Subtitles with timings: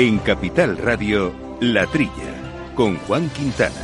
[0.00, 3.74] En Capital Radio, La Trilla, con Juan Quintana.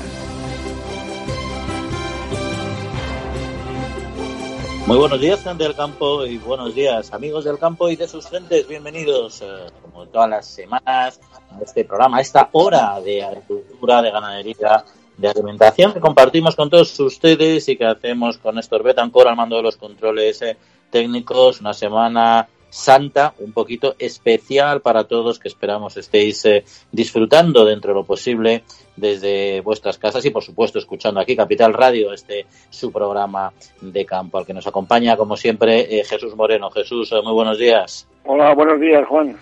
[4.86, 8.28] Muy buenos días, gente del campo, y buenos días, amigos del campo y de sus
[8.28, 8.68] gentes.
[8.68, 11.18] Bienvenidos, eh, como todas las semanas,
[11.50, 14.84] a este programa, a esta hora de agricultura, de ganadería,
[15.16, 19.56] de alimentación que compartimos con todos ustedes y que hacemos con Néstor Betancor al mando
[19.56, 20.56] de los controles eh,
[20.90, 21.60] técnicos.
[21.60, 28.00] Una semana santa, un poquito especial para todos que esperamos estéis eh, disfrutando dentro de
[28.00, 28.64] lo posible
[28.96, 34.38] desde vuestras casas y por supuesto escuchando aquí Capital Radio, este su programa de campo
[34.38, 36.68] al que nos acompaña como siempre eh, Jesús Moreno.
[36.70, 38.08] Jesús, muy buenos días.
[38.24, 39.36] Hola, buenos días Juan.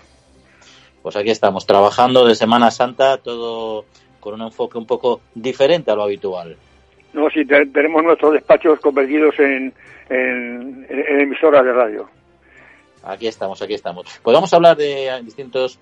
[1.01, 3.85] Pues aquí estamos trabajando de Semana Santa, todo
[4.19, 6.55] con un enfoque un poco diferente a lo habitual.
[7.13, 9.73] No, sí, tenemos nuestros despachos convertidos en,
[10.09, 10.85] en,
[11.19, 12.09] emisoras de radio.
[13.03, 14.05] Aquí estamos, aquí estamos.
[14.23, 15.79] Pues vamos a hablar de distintos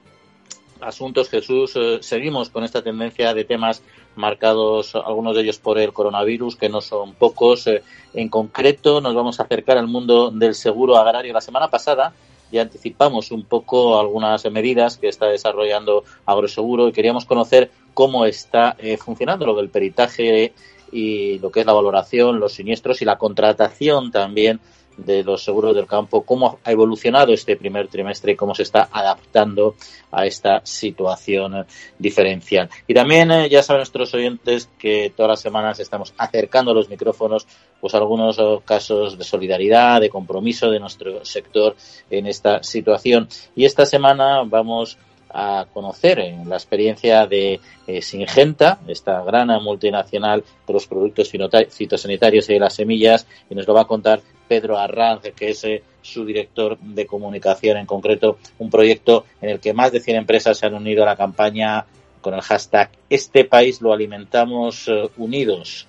[0.82, 1.74] asuntos, Jesús.
[1.76, 3.84] Eh, seguimos con esta tendencia de temas
[4.16, 7.68] marcados, algunos de ellos por el coronavirus, que no son pocos.
[7.68, 7.84] Eh,
[8.14, 11.34] en concreto, nos vamos a acercar al mundo del seguro agrario.
[11.34, 12.14] La semana pasada
[12.52, 18.76] ya anticipamos un poco algunas medidas que está desarrollando Agroseguro y queríamos conocer cómo está
[18.80, 20.54] eh, funcionando lo del peritaje
[20.92, 24.60] y lo que es la valoración, los siniestros y la contratación también
[25.06, 28.90] de los seguros del campo, cómo ha evolucionado este primer trimestre y cómo se está
[28.92, 29.76] adaptando
[30.12, 31.66] a esta situación
[31.98, 32.70] diferencial.
[32.88, 37.48] Y también eh, ya saben nuestros oyentes que todas las semanas estamos acercando los micrófonos
[37.80, 41.76] pues algunos eh, casos de solidaridad, de compromiso de nuestro sector
[42.10, 43.28] en esta situación.
[43.56, 44.98] Y esta semana vamos
[45.34, 52.50] a conocer en la experiencia de eh, Singenta, esta gran multinacional de los productos fitosanitarios
[52.50, 54.22] y de las semillas, y nos lo va a contar
[54.52, 59.62] Pedro Arranz, que es eh, su director de comunicación, en concreto un proyecto en el
[59.62, 61.86] que más de 100 empresas se han unido a la campaña
[62.20, 65.88] con el hashtag Este país lo alimentamos eh, unidos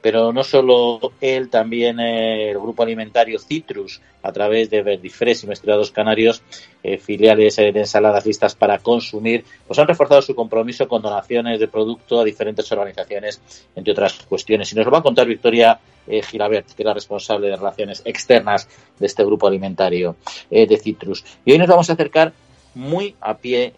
[0.00, 5.46] pero no solo él, también eh, el grupo alimentario Citrus, a través de Verdifresh y
[5.46, 6.42] Mezclados Canarios,
[6.82, 11.60] eh, filiales eh, de ensaladas listas para consumir, pues han reforzado su compromiso con donaciones
[11.60, 13.40] de producto a diferentes organizaciones,
[13.74, 14.72] entre otras cuestiones.
[14.72, 15.78] Y nos lo va a contar Victoria
[16.08, 20.16] Gilabert, que es la responsable de relaciones externas de este grupo alimentario
[20.50, 21.24] de Citrus.
[21.44, 22.32] Y hoy nos vamos a acercar
[22.74, 23.72] muy a pie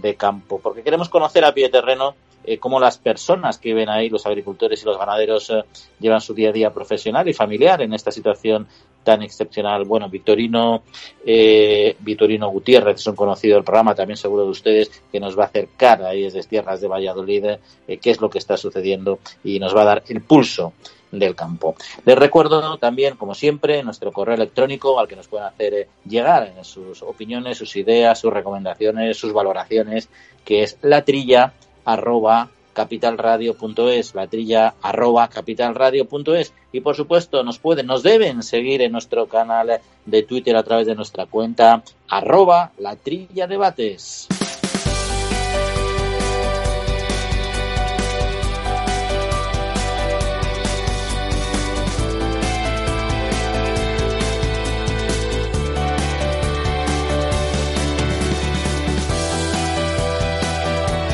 [0.00, 2.16] de campo, porque queremos conocer a pie de terreno
[2.46, 5.64] eh, cómo las personas que viven ahí, los agricultores y los ganaderos, eh,
[5.98, 8.66] llevan su día a día profesional y familiar en esta situación
[9.06, 9.84] tan excepcional.
[9.84, 10.82] Bueno, Victorino,
[11.24, 15.44] eh, Victorino Gutiérrez es un conocido del programa, también seguro de ustedes, que nos va
[15.44, 17.44] a acercar ahí desde tierras de Valladolid
[17.86, 20.72] eh, qué es lo que está sucediendo y nos va a dar el pulso
[21.12, 21.76] del campo.
[22.04, 27.00] Les recuerdo también, como siempre, nuestro correo electrónico al que nos pueden hacer llegar sus
[27.02, 30.08] opiniones, sus ideas, sus recomendaciones, sus valoraciones,
[30.44, 31.52] que es la trilla
[31.86, 38.92] arroba capitalradio.es, la trilla arroba capitalradio.es y por supuesto nos pueden, nos deben seguir en
[38.92, 44.28] nuestro canal de Twitter a través de nuestra cuenta arroba la trilla debates.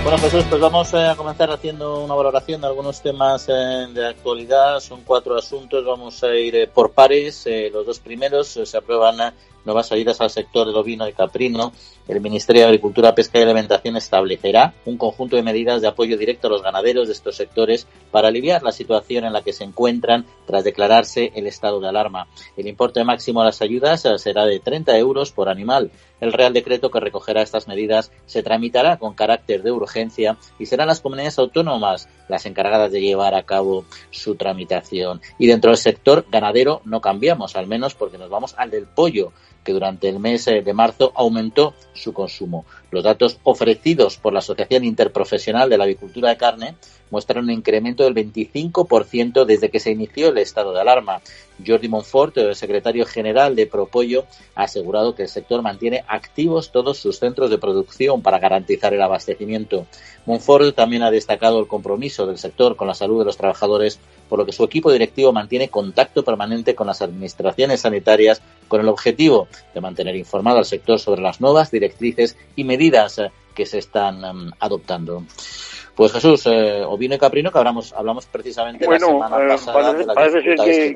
[0.02, 4.08] Bueno, Jesús, pues vamos eh, a comenzar haciendo una valoración de algunos temas eh, de
[4.08, 4.80] actualidad.
[4.80, 7.48] Son cuatro asuntos, vamos a ir eh, por pares.
[7.72, 9.32] los dos primeros se aprueban
[9.64, 11.72] nuevas salidas al sector de ovino y caprino,
[12.08, 16.48] el Ministerio de Agricultura, Pesca y Alimentación establecerá un conjunto de medidas de apoyo directo
[16.48, 20.26] a los ganaderos de estos sectores para aliviar la situación en la que se encuentran
[20.46, 22.26] tras declararse el estado de alarma.
[22.56, 25.92] El importe máximo de las ayudas será de 30 euros por animal.
[26.22, 30.86] El Real Decreto que recogerá estas medidas se tramitará con carácter de urgencia y serán
[30.86, 35.20] las comunidades autónomas las encargadas de llevar a cabo su tramitación.
[35.36, 39.32] Y dentro del sector ganadero no cambiamos, al menos porque nos vamos al del pollo
[39.64, 42.64] que durante el mes eh, de marzo aumentó su consumo.
[42.92, 46.74] Los datos ofrecidos por la Asociación Interprofesional de la Avicultura de Carne
[47.10, 51.22] muestran un incremento del 25% desde que se inició el estado de alarma.
[51.64, 54.24] Jordi Monfort, el secretario general de Propollo,
[54.54, 59.02] ha asegurado que el sector mantiene activos todos sus centros de producción para garantizar el
[59.02, 59.86] abastecimiento.
[60.26, 64.38] Monfort también ha destacado el compromiso del sector con la salud de los trabajadores, por
[64.38, 69.48] lo que su equipo directivo mantiene contacto permanente con las administraciones sanitarias con el objetivo
[69.74, 72.81] de mantener informado al sector sobre las nuevas directrices y medidas
[73.54, 75.22] que se están em, adoptando.
[75.94, 80.42] Pues Jesús, eh, Ovino y Caprino, que hablamos, hablamos precisamente la semana eh, pasada parece,
[80.42, 80.94] ser que,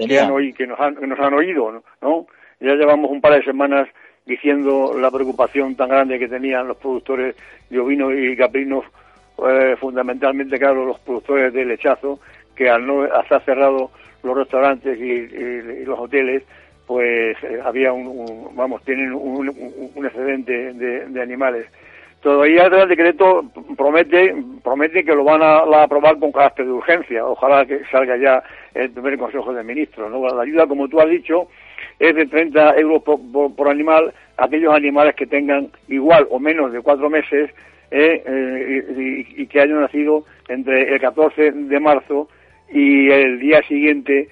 [0.56, 2.26] que, nos han, oído, ¿no?
[2.60, 3.88] Ya llevamos un par de semanas
[4.24, 7.36] diciendo la preocupación tan grande que tenían los productores
[7.68, 8.84] de ovinos y caprinos,
[9.46, 12.18] eh, fundamentalmente, claro, los productores de lechazo,
[12.54, 13.90] que al no estar cerrado
[14.22, 16.42] los restaurantes y, los hoteles,
[16.86, 19.48] pues eh, había un, vamos, tienen un,
[20.04, 21.66] excedente de, animales.
[22.20, 23.44] Todavía el decreto
[23.76, 27.24] promete, promete que lo van a, aprobar con carácter de urgencia.
[27.24, 28.42] Ojalá que salga ya
[28.74, 30.10] el primer Consejo de Ministros.
[30.10, 30.26] ¿no?
[30.28, 31.48] La ayuda, como tú has dicho,
[31.98, 37.08] es de 30 euros por, animal aquellos animales que tengan igual o menos de cuatro
[37.08, 37.50] meses
[37.90, 42.28] eh, eh, y, que hayan nacido entre el 14 de marzo
[42.70, 44.28] y el día siguiente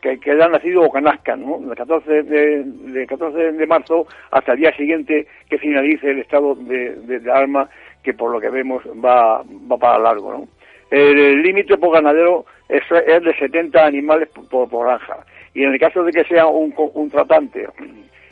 [0.00, 1.70] que, que, hayan nacido o que ¿no?
[1.70, 6.94] El 14 de, 14 de marzo hasta el día siguiente que finalice el estado de,
[6.96, 7.68] de, arma
[8.02, 10.48] que por lo que vemos va, va para largo, ¿no?
[10.90, 15.18] El límite por ganadero es, de 70 animales por, por granja.
[15.54, 17.66] Y en el caso de que sea un, un tratante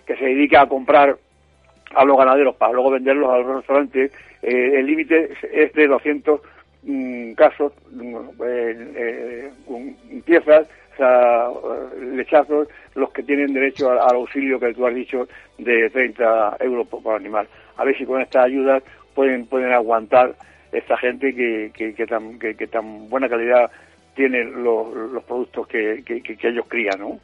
[0.06, 1.16] que se dedica a comprar
[1.94, 6.40] a los ganaderos para luego venderlos a los restaurantes, eh, el límite es de 200
[6.84, 9.50] mm, casos, mm, eh, eh,
[10.24, 11.48] piezas, sea,
[12.14, 15.28] lechazos, los que tienen derecho al, auxilio que tú has dicho
[15.58, 17.48] de 30 euros por, animal.
[17.76, 18.82] A ver si con estas ayudas
[19.14, 20.34] pueden pueden aguantar
[20.72, 23.70] esta gente que, que, tan, que, tan buena calidad
[24.14, 27.18] tienen los, los productos que, que, ellos crían, ¿no?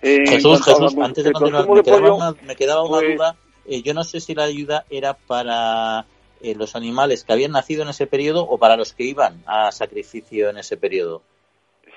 [0.00, 3.36] Jesús, Jesús, antes de continuar, me, quedaba una, me quedaba una pues duda
[3.68, 6.06] eh, yo no sé si la ayuda era para
[6.40, 9.70] eh, los animales que habían nacido en ese periodo o para los que iban a
[9.72, 11.22] sacrificio en ese periodo.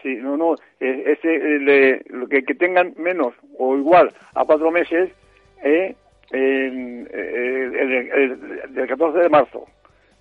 [0.01, 5.11] Sí, no, no, ese, lo que, tengan menos o igual a cuatro meses
[5.63, 5.95] eh,
[6.31, 7.07] el,
[8.73, 9.67] del 14 de marzo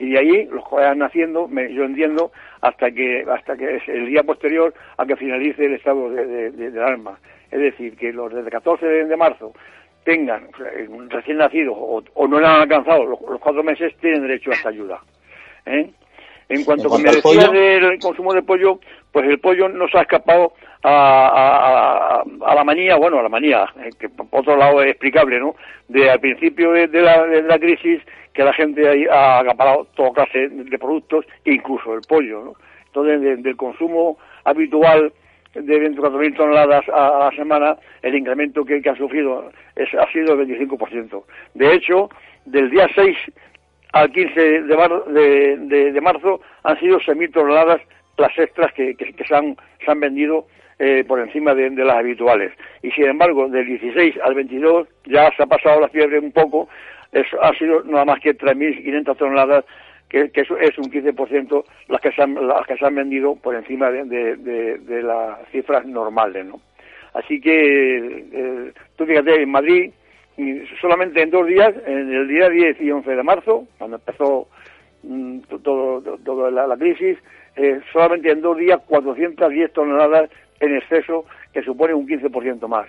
[0.00, 2.32] y de ahí los vayan naciendo, yo entiendo,
[2.62, 6.82] hasta que hasta que es el día posterior a que finalice el estado de, de,
[6.82, 7.18] arma.
[7.50, 9.52] Es decir, que los del 14 de marzo
[10.04, 10.48] tengan
[11.10, 15.00] recién nacidos o, no le han alcanzado los, cuatro meses, tienen derecho a esta ayuda.
[15.66, 15.90] ¿eh?
[16.50, 18.80] En cuanto, a me decía del consumo de pollo,
[19.12, 20.52] pues el pollo no se ha escapado
[20.82, 22.24] a,
[22.54, 25.54] la manía, bueno, a la manía, eh, que por otro lado es explicable, ¿no?
[25.86, 28.02] De al principio de, la, crisis,
[28.32, 32.54] que la gente ha acaparado toda clase de productos, incluso el pollo, ¿no?
[32.86, 35.12] Entonces, del consumo habitual
[35.54, 40.48] de 24.000 toneladas a, la semana, el incremento que, ha sufrido es, ha sido el
[40.48, 41.22] 25%.
[41.54, 42.10] De hecho,
[42.44, 43.16] del día 6
[43.92, 47.80] al 15 de, de, marzo han sido 6.000 toneladas
[48.16, 48.94] las extras que,
[49.26, 50.46] se, han, se han vendido
[50.78, 52.52] eh, por encima de, las habituales.
[52.82, 56.68] Y sin embargo, del 16 al 22 ya se ha pasado la fiebre un poco,
[57.40, 59.64] ha sido nada más que 3.500 toneladas
[60.08, 63.90] que, es un 15% las que se han, las que se han vendido por encima
[63.90, 66.60] de, las cifras normales, ¿no?
[67.14, 69.90] Así que, eh, tú fíjate, en Madrid,
[70.80, 74.48] solamente en dos días, en el día 10 y 11 de marzo, cuando empezó
[75.02, 77.18] mm, todo, todo, la, crisis,
[77.56, 80.30] eh, solamente en dos días 410 toneladas
[80.60, 82.86] en exceso, que supone un 15% más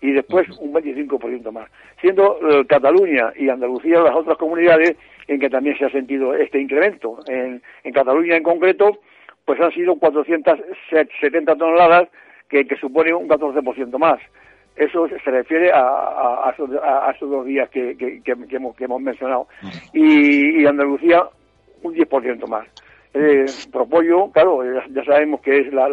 [0.00, 1.70] y después un 25% más.
[2.00, 4.96] Siendo eh, Cataluña y Andalucía las otras comunidades
[5.28, 7.18] en que también se ha sentido este incremento.
[7.28, 8.98] En, Cataluña en concreto,
[9.44, 12.08] pues han sido 470 toneladas,
[12.48, 14.18] que, supone un 14% más.
[14.80, 19.46] Eso se refiere a, esos, dos días que, hemos, mencionado.
[19.92, 21.22] Y, Andalucía,
[21.82, 22.66] un 10% más.
[23.12, 25.86] Eh, Propollo, claro, ya, sabemos que es la,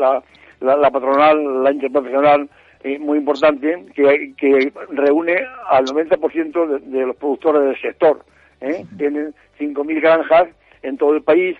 [0.61, 2.49] la, patronal, la interprofesional,
[2.85, 5.35] eh, muy importante, que, que reúne
[5.67, 8.23] al 90% de los productores del sector.
[8.61, 8.85] ¿eh?
[8.97, 10.47] Tienen 5.000 granjas
[10.81, 11.57] en todo el país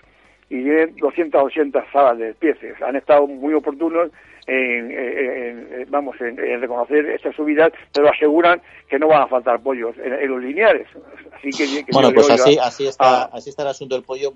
[0.50, 2.82] y tienen 280 salas de especies.
[2.82, 4.12] Han estado muy oportunos
[4.48, 10.30] en, vamos, en, reconocer estas subidas, pero aseguran que no van a faltar pollos en,
[10.30, 10.88] los lineales.
[11.36, 14.34] Así que, bueno, pues así, así, está, así está el asunto del pollo.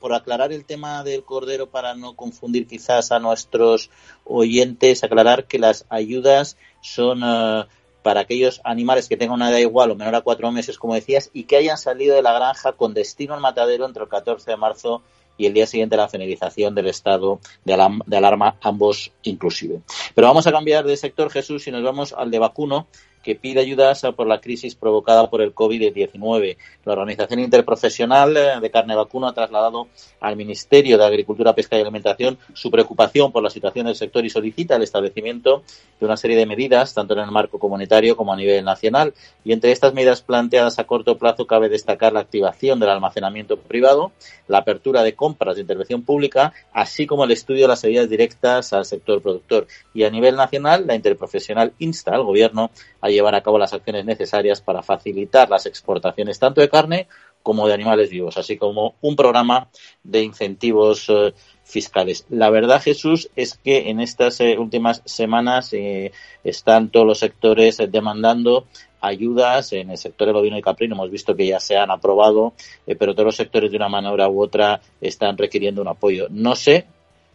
[0.00, 3.90] Por aclarar el tema del cordero, para no confundir quizás a nuestros
[4.24, 7.22] oyentes, aclarar que las ayudas son...
[7.24, 7.64] Eh,
[8.02, 11.30] para aquellos animales que tengan una edad igual o menor a cuatro meses, como decías,
[11.32, 14.56] y que hayan salido de la granja con destino al matadero entre el 14 de
[14.56, 15.02] marzo
[15.40, 19.80] y el día siguiente la finalización del estado de, alarma, ambos inclusive.
[20.14, 22.86] Pero vamos a cambiar de sector, Jesús, y nos vamos al de vacuno,
[23.22, 26.56] que pide ayudas por la crisis provocada por el COVID-19.
[26.84, 29.88] La Organización Interprofesional de Carne Vacuno ha trasladado
[30.20, 34.30] al Ministerio de Agricultura, Pesca y Alimentación su preocupación por la situación del sector y
[34.30, 35.62] solicita el establecimiento
[35.98, 39.14] de una serie de medidas, tanto en el marco comunitario como a nivel nacional.
[39.44, 44.12] Y entre estas medidas planteadas a corto plazo cabe destacar la activación del almacenamiento privado,
[44.48, 48.72] la apertura de compras de intervención pública, así como el estudio de las ayudas directas
[48.72, 49.66] al sector productor.
[49.94, 54.04] Y a nivel nacional, la Interprofesional insta al Gobierno a llevar a cabo las acciones
[54.04, 57.06] necesarias para facilitar las exportaciones tanto de carne
[57.42, 59.68] como de animales vivos, así como un programa
[60.02, 61.32] de incentivos eh,
[61.64, 62.26] fiscales.
[62.28, 66.12] La verdad, Jesús, es que en estas eh, últimas semanas eh,
[66.44, 68.66] están todos los sectores demandando
[69.00, 70.94] ayudas en el sector del bovino y caprino.
[70.94, 72.52] Hemos visto que ya se han aprobado,
[72.98, 76.26] pero todos los sectores de una manera u otra están requiriendo un apoyo.
[76.28, 76.86] No sé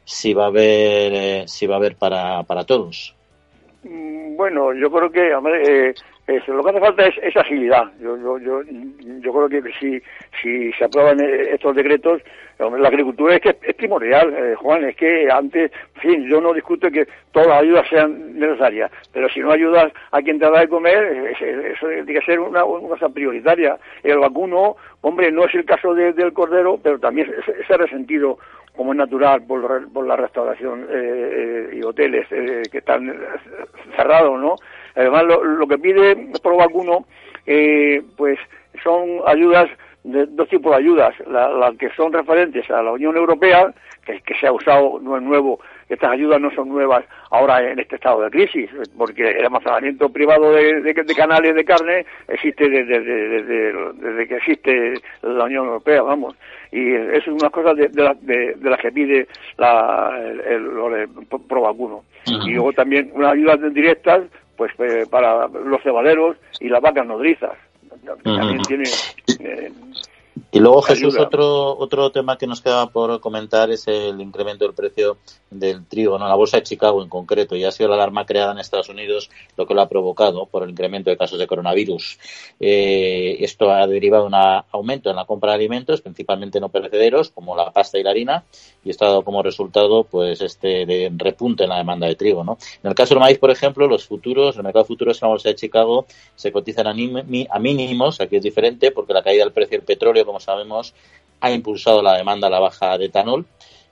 [0.04, 3.16] si va a haber, si va a haber para, para todos.
[3.86, 5.94] Mm, bueno, yo creo que, hombre,
[6.28, 7.92] lo que hace falta es, agilidad.
[8.00, 10.02] Yo, yo, yo, yo creo que si,
[10.42, 12.22] si se aprueban eh, estos decretos,
[12.58, 16.54] la agricultura es que es primordial, eh, Juan, es que antes, en fin, yo no
[16.54, 20.62] discuto que todas las ayudas sean necesarias, pero si no ayudas a quien te da
[20.62, 23.78] de comer, eso tiene que ser una, cosa prioritaria.
[24.02, 28.40] El vacuno, hombre, no es el caso del cordero, pero también se ha resentido
[28.76, 33.14] como es natural por, por la restauración eh, y hoteles que están
[33.96, 34.56] cerrados, ¿no?
[34.96, 37.06] Además, lo, que pide Pro Vacuno,
[37.46, 38.40] eh, pues
[38.84, 39.70] son ayudas,
[40.04, 41.14] de dos tipos de ayudas.
[41.28, 43.74] Las que son referentes a la Unión Europea,
[44.06, 47.80] que, que se ha usado, no es nuevo, estas ayudas no son nuevas ahora en
[47.80, 54.28] este estado de crisis, porque el almacenamiento privado de, canales de carne existe desde, desde,
[54.28, 56.36] que existe la Unión Europea, vamos.
[56.72, 57.90] Y eso es una cosa de,
[58.62, 59.28] las que pide
[59.58, 61.08] la, el, el,
[61.48, 62.04] Pro.
[62.26, 64.24] Y luego también unas ayudas directas
[64.58, 67.54] pues eh, para los cebaderos y las vacas nodrizas.
[68.24, 68.84] También tiene
[69.40, 69.72] eh,
[70.52, 74.74] y luego, Jesús, otro, otro tema que nos queda por comentar es el incremento del
[74.74, 75.18] precio
[75.50, 76.28] del trigo, ¿no?
[76.28, 79.30] La bolsa de Chicago en concreto, y ha sido la alarma creada en Estados Unidos
[79.58, 82.20] lo que lo ha provocado por el incremento de casos de coronavirus.
[82.60, 84.36] Eh, esto ha derivado de un
[84.72, 88.44] aumento en la compra de alimentos, principalmente no perecederos, como la pasta y la harina,
[88.84, 92.44] y esto ha dado como resultado, pues, este de repunte en la demanda de trigo,
[92.44, 92.58] ¿no?
[92.84, 95.32] En el caso del maíz, por ejemplo, los futuros, el mercado de futuros en la
[95.32, 99.54] bolsa de Chicago se cotizan a, a mínimos, aquí es diferente, porque la caída del
[99.54, 100.94] precio del petróleo como sabemos,
[101.42, 103.46] ha impulsado la demanda a la baja de etanol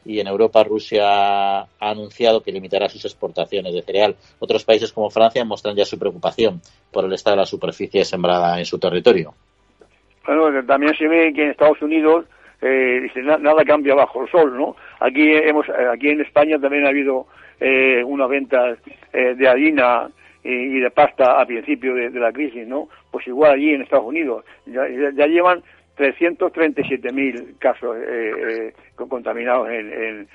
[0.06, 4.16] y en Europa Rusia ha anunciado que limitará sus exportaciones de cereal.
[4.40, 8.58] Otros países como Francia muestran ya su preocupación por el estado de la superficie sembrada
[8.60, 9.34] en su territorio.
[10.26, 12.26] Bueno, también se ve que en Estados Unidos
[12.62, 14.76] eh, nada cambia bajo el sol, ¿no?
[15.00, 17.28] Aquí hemos, aquí en España también ha habido
[17.60, 18.80] eh, unas ventas
[19.12, 20.10] eh, de harina
[20.46, 22.90] y de pasta a principio de, la crisis, ¿no?
[23.10, 24.82] Pues igual allí en Estados Unidos ya,
[25.16, 25.64] ya llevan
[25.98, 28.32] 337.000 casos eh,
[28.68, 30.28] eh contaminados en,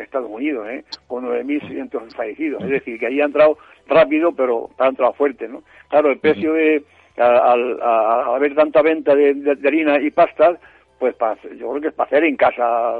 [0.00, 0.84] Estados Unidos, ¿eh?
[1.06, 2.62] con 9.600 fallecidos.
[2.62, 5.48] Es decir, que ahí ha entrado rápido, pero ha entrado fuerte.
[5.48, 5.62] ¿no?
[5.88, 6.82] Claro, el precio de,
[7.16, 10.58] al, haber tanta venta de, harina y pastas,
[10.98, 11.14] pues
[11.58, 12.94] yo creo que es para hacer en casa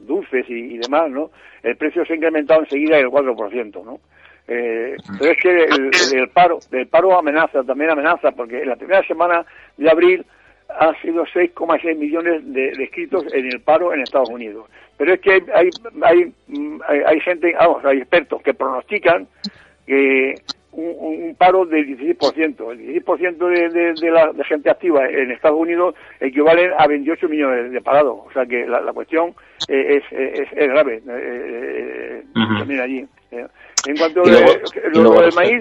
[0.00, 1.30] dulces y, demás, ¿no?
[1.62, 4.00] El precio se ha incrementado enseguida el 4%, ¿no?
[4.46, 8.76] Eh, pero es que el, el, paro, el paro amenaza, también amenaza, porque en la
[8.76, 9.44] primera semana
[9.76, 10.24] de abril
[10.68, 14.68] ha sido 6,6 millones de, de, escritos en el paro en Estados Unidos.
[14.96, 15.70] Pero es que hay,
[16.02, 16.32] hay,
[16.88, 19.26] hay, hay gente, vamos, hay expertos que pronostican
[19.86, 20.34] que
[20.72, 22.72] un, un, paro del 16%.
[22.72, 27.28] El 16% de, de, de, la de gente activa en Estados Unidos equivale a 28
[27.28, 28.20] millones de parados.
[28.26, 29.34] O sea que la, la cuestión
[29.68, 33.06] es, es, es, grave eh, eh, también allí.
[33.30, 33.46] Eh.
[33.86, 34.26] En cuanto a
[34.92, 35.58] lo, del maíz,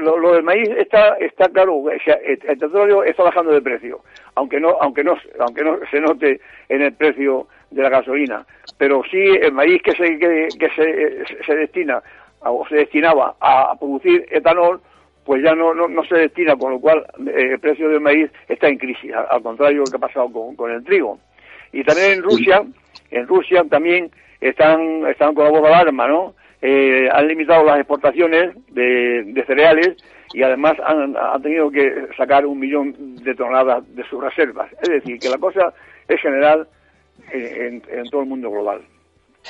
[0.00, 4.00] lo, del maíz está está claro, el petróleo está bajando de precio,
[4.34, 8.44] aunque no aunque no aunque no se note en el precio de la gasolina,
[8.78, 12.02] pero sí el maíz que se que, se, se destina
[12.40, 14.80] o se destinaba a producir etanol,
[15.24, 18.68] pues ya no, no, se destina, con lo cual eh, el precio del maíz está
[18.68, 21.18] en crisis, al, contrario de lo que ha pasado con, con el trigo.
[21.72, 22.64] Y también en Rusia,
[23.10, 24.10] en Rusia también
[24.40, 26.34] están, están con la voz de alarma, ¿no?
[26.62, 29.96] Eh, han limitado las exportaciones de, cereales
[30.32, 34.70] y además han, tenido que sacar un millón de toneladas de sus reservas.
[34.82, 35.72] Es decir, que la cosa
[36.08, 36.68] es general
[37.32, 38.80] en todo el mundo global.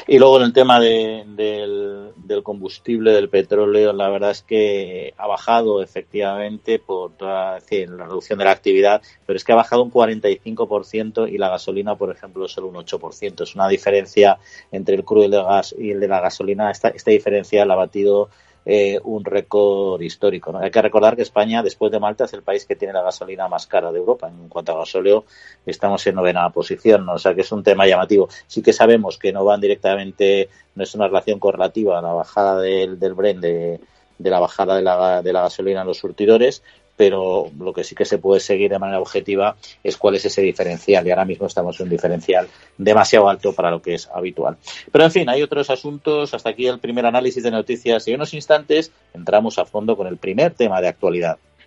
[0.06, 2.12] Y luego en el tema del,
[2.42, 8.50] combustible, del petróleo, la verdad es que ha bajado efectivamente por la reducción de la
[8.50, 12.74] actividad, pero es que ha bajado un 45% y la gasolina, por ejemplo, solo un
[12.74, 13.42] 8%.
[13.42, 14.38] Es una diferencia
[14.70, 16.70] entre el crudo y el de, gas, y el de la gasolina.
[16.70, 18.28] Esta, esta diferencia la ha batido
[18.68, 20.50] eh, un récord histórico.
[20.50, 20.58] ¿no?
[20.58, 23.46] Hay que recordar que España, después de Malta, es el país que tiene la gasolina
[23.46, 24.28] más cara de Europa.
[24.28, 25.24] En cuanto a gasóleo,
[25.64, 27.12] estamos en novena posición, ¿no?
[27.12, 28.28] o sea que es un tema llamativo.
[28.48, 32.60] Sí que sabemos que no van directamente, no es una relación correlativa a la bajada
[32.60, 33.80] del, del Brent de,
[34.18, 36.64] la bajada de la, de la gasolina en los surtidores,
[36.96, 40.42] pero lo que sí que se puede seguir de manera objetiva es cuál es ese
[40.42, 42.48] diferencial y ahora mismo estamos en un diferencial
[42.78, 44.56] demasiado alto para lo que es habitual.
[44.90, 46.32] Pero en fin, hay otros asuntos.
[46.34, 50.06] Hasta aquí el primer análisis de noticias y en unos instantes entramos a fondo con
[50.06, 51.38] el primer tema de actualidad.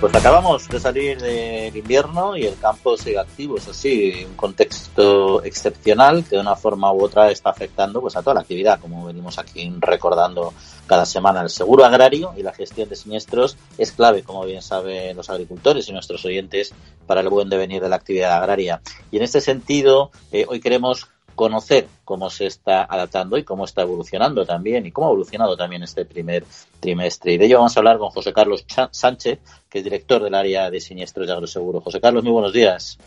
[0.00, 5.44] Pues acabamos de salir del invierno y el campo sigue activo, eso sí, un contexto
[5.44, 9.04] excepcional que de una forma u otra está afectando pues a toda la actividad, como
[9.04, 10.54] venimos aquí recordando
[10.86, 11.42] cada semana.
[11.42, 15.86] El seguro agrario y la gestión de siniestros es clave, como bien saben los agricultores
[15.86, 16.72] y nuestros oyentes,
[17.06, 18.80] para el buen devenir de la actividad agraria.
[19.10, 23.82] Y en este sentido, eh, hoy queremos conocer cómo se está adaptando y cómo está
[23.82, 26.44] evolucionando también y cómo ha evolucionado también este primer
[26.80, 27.32] trimestre.
[27.32, 30.70] Y de ello vamos a hablar con José Carlos Sánchez, que es director del área
[30.70, 31.80] de siniestros de agroseguro.
[31.80, 32.98] José Carlos, muy buenos días.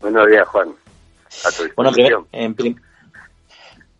[0.00, 0.74] Buenos días, Juan.
[1.76, 1.90] bueno,
[2.32, 2.56] en,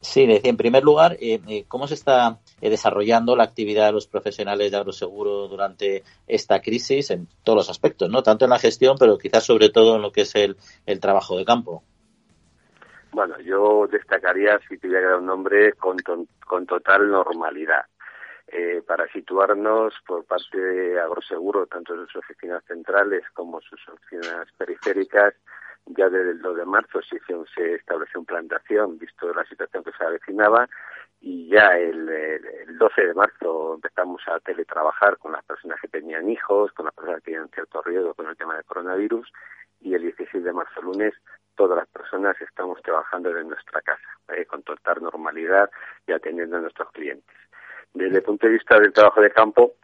[0.00, 3.93] sí, decía, en primer lugar, eh, eh, ¿cómo se está eh, desarrollando la actividad de
[3.93, 8.59] los profesionales de agroseguro durante esta crisis en todos los aspectos, no tanto en la
[8.59, 10.57] gestión, pero quizás sobre todo en lo que es el
[11.00, 11.83] trabajo de campo?
[13.14, 15.97] Bueno, yo destacaría, si tuviera que dar un nombre, con,
[16.47, 17.87] con total normalidad.
[18.49, 24.49] Eh, para situarnos por parte de Agroseguro, tanto en sus oficinas centrales como sus oficinas
[24.59, 25.33] periféricas,
[25.87, 27.21] ya desde el 2 de marzo se,
[27.54, 30.68] se estableció un plan de acción, visto la situación que se avecinaba,
[31.21, 36.28] y ya el, el, 12 de marzo empezamos a teletrabajar con las personas que tenían
[36.28, 39.33] hijos, con las personas que tenían cierto riesgo con el tema del coronavirus,
[39.80, 41.14] y el 16 de marzo, lunes,
[41.56, 44.44] todas las personas estamos trabajando desde nuestra casa, ¿eh?
[44.46, 45.70] con total normalidad
[46.06, 47.37] y atendiendo a nuestros clientes.
[47.92, 49.74] Desde el punto de vista del trabajo de campo,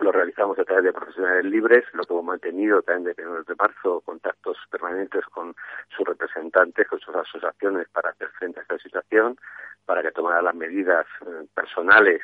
[0.00, 3.54] lo realizamos a través de profesionales libres, lo que hemos mantenido también desde el de
[3.54, 5.54] marzo, contactos permanentes con
[5.96, 9.36] sus representantes, con sus asociaciones para hacer frente a esta situación,
[9.84, 12.20] para que tomaran las medidas eh, personales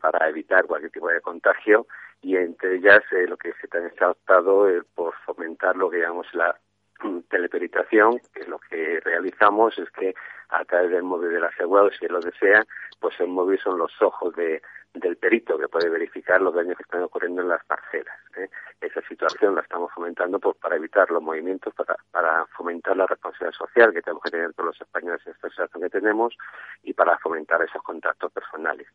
[0.00, 1.86] para evitar cualquier tipo de contagio
[2.22, 6.26] y entre ellas eh, lo que se se ha optado por fomentar lo que llamamos
[6.32, 6.56] la
[7.30, 10.14] teleperitación, que lo que realizamos es que
[10.48, 12.64] a través del móvil del asegurado, si él lo desea,
[13.00, 14.62] pues el móvil son los ojos de,
[14.94, 18.16] del perito que puede verificar los daños que están ocurriendo en las parcelas.
[18.36, 18.48] ¿eh?
[18.80, 23.58] Esa situación la estamos fomentando pues, para evitar los movimientos, para, para fomentar la responsabilidad
[23.58, 26.36] social que tenemos que tener todos los españoles en esta situación que tenemos
[26.84, 28.86] y para fomentar esos contactos personales.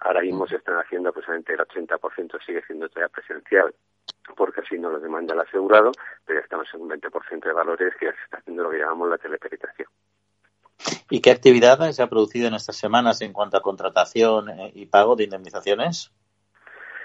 [0.00, 3.74] Ahora mismo se están haciendo precisamente el 80% sigue siendo todavía presencial
[4.36, 5.92] porque así no lo demanda el asegurado,
[6.24, 8.78] pero ya estamos en un 20% de valores que ya se está haciendo lo que
[8.78, 9.88] llamamos la teleperitación.
[11.10, 14.86] ¿Y qué actividad se ha producido en estas semanas en cuanto a contratación eh, y
[14.86, 16.12] pago de indemnizaciones?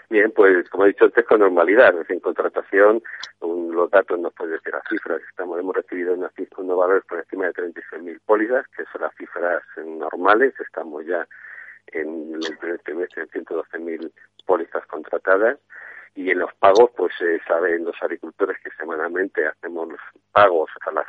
[0.10, 1.94] Bien, pues como he dicho antes, con normalidad.
[2.08, 3.02] En contratación,
[3.42, 5.22] los datos nos pueden decir las cifras.
[5.30, 9.64] Estamos, hemos recibido unos, unos valores por encima de 36.000 pólizas, que son las cifras
[9.78, 10.54] normales.
[10.60, 11.26] Estamos ya
[11.88, 14.12] en el primer trimestre en 112.000
[14.46, 15.58] pólizas contratadas
[16.16, 20.92] y en los pagos pues eh, saben los agricultores que semanalmente hacemos los pagos a
[20.92, 21.08] las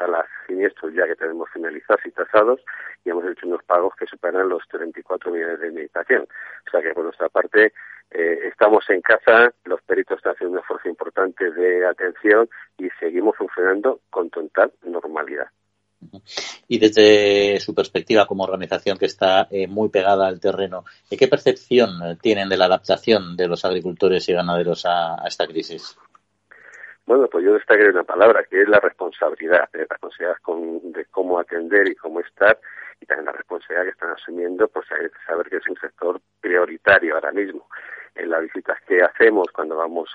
[0.00, 2.60] a las siniestros ya que tenemos finalizados y tasados
[3.04, 6.26] y hemos hecho unos pagos que superan los 34 millones de indemnización.
[6.66, 7.72] O sea que por nuestra parte
[8.10, 12.48] eh, estamos en casa, los peritos están haciendo un esfuerzo importante de atención
[12.78, 15.48] y seguimos funcionando con total normalidad.
[16.68, 22.18] Y desde su perspectiva como organización que está eh, muy pegada al terreno, ¿qué percepción
[22.22, 25.98] tienen de la adaptación de los agricultores y ganaderos a, esta crisis?
[27.06, 30.36] Bueno, pues yo destacaré una palabra, que es la responsabilidad, la responsabilidad
[30.94, 32.58] de cómo atender y cómo estar,
[33.00, 35.10] y también la responsabilidad que están asumiendo por saber
[35.48, 37.66] que es un sector prioritario ahora mismo.
[38.14, 40.08] En las visitas que hacemos cuando vamos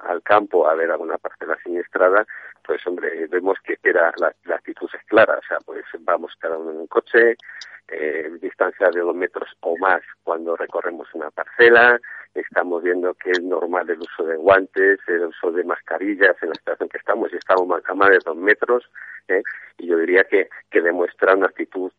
[0.00, 2.26] al campo a ver alguna parcela siniestrada,
[2.64, 6.70] pues hombre, vemos que era la, actitud es clara, o sea, pues vamos cada uno
[6.70, 7.36] en un coche,
[7.88, 11.98] eh, distancia de dos metros o más cuando recorremos una parcela,
[12.34, 16.54] estamos viendo que es normal el uso de guantes, el uso de mascarillas en la
[16.56, 18.90] situación que estamos y estamos a más de dos metros,
[19.28, 19.42] ¿eh?
[19.78, 21.90] y yo diría que, que demuestra una actitud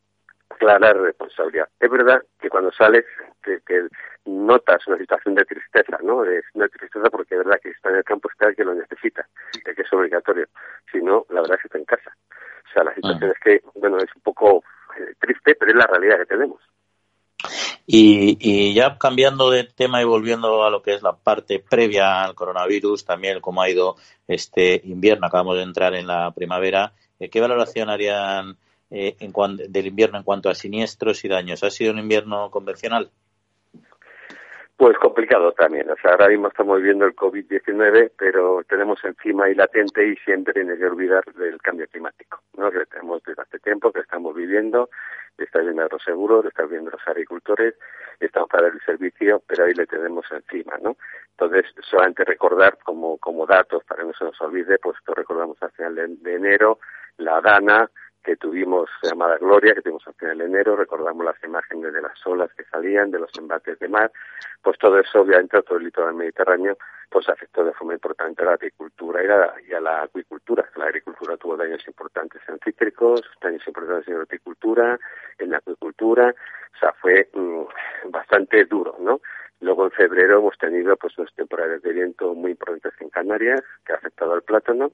[0.59, 1.69] clara de responsabilidad.
[1.79, 3.05] Es verdad que cuando sales
[3.41, 3.87] que, que
[4.25, 6.23] notas una situación de tristeza, ¿no?
[6.25, 8.75] Es una tristeza porque es verdad que está en el campo está el que lo
[8.75, 9.27] necesita,
[9.65, 10.47] el que es obligatorio.
[10.91, 12.11] Si no, la verdad es que está en casa.
[12.69, 13.33] O sea, la situación ah.
[13.35, 14.63] es que, bueno, es un poco
[14.97, 16.61] eh, triste, pero es la realidad que tenemos.
[17.91, 22.35] Y, ya cambiando de tema y volviendo a lo que es la parte previa al
[22.35, 23.95] coronavirus, también cómo ha ido
[24.27, 28.57] este invierno, acabamos de entrar en la primavera, eh, ¿qué valoración harían
[28.91, 29.31] eh, en
[29.71, 31.63] del invierno en cuanto a siniestros y daños?
[31.63, 33.11] ¿Ha sido un invierno convencional?
[34.79, 35.89] Pues complicado también.
[35.89, 40.53] O sea, ahora mismo estamos viviendo el COVID-19, pero tenemos encima ahí latente y siempre
[40.53, 42.71] tiene que olvidar del cambio climático, ¿no?
[42.71, 44.89] Que tenemos desde hace tiempo, que estamos viviendo,
[45.37, 47.75] está viendo los seguros, está viendo los agricultores,
[48.21, 50.95] estamos para el servicio, pero ahí le tenemos encima, ¿no?
[51.31, 55.61] Entonces, solamente recordar como, como datos, para que no se nos olvide, pues que recordamos
[55.61, 56.79] al final de enero,
[57.17, 57.91] la DANA,
[58.23, 62.25] que tuvimos llamada Gloria, que tuvimos al final de enero, recordamos las imágenes de las
[62.25, 64.11] olas que salían, de los embates de mar,
[64.61, 66.77] pues todo eso obviamente a todo el litoral mediterráneo
[67.09, 69.21] pues afectó de forma importante a la agricultura
[69.67, 70.69] y a, la acuicultura.
[70.75, 74.99] La agricultura tuvo daños importantes en cítricos, daños importantes en la horticultura,
[75.39, 76.33] en la acuicultura,
[76.75, 79.21] o sea, fue mm, bastante duro, ¿no?
[79.61, 83.93] Luego en febrero hemos tenido pues unas temporadas de viento muy importantes en Canarias, que
[83.93, 84.91] ha afectado al plátano,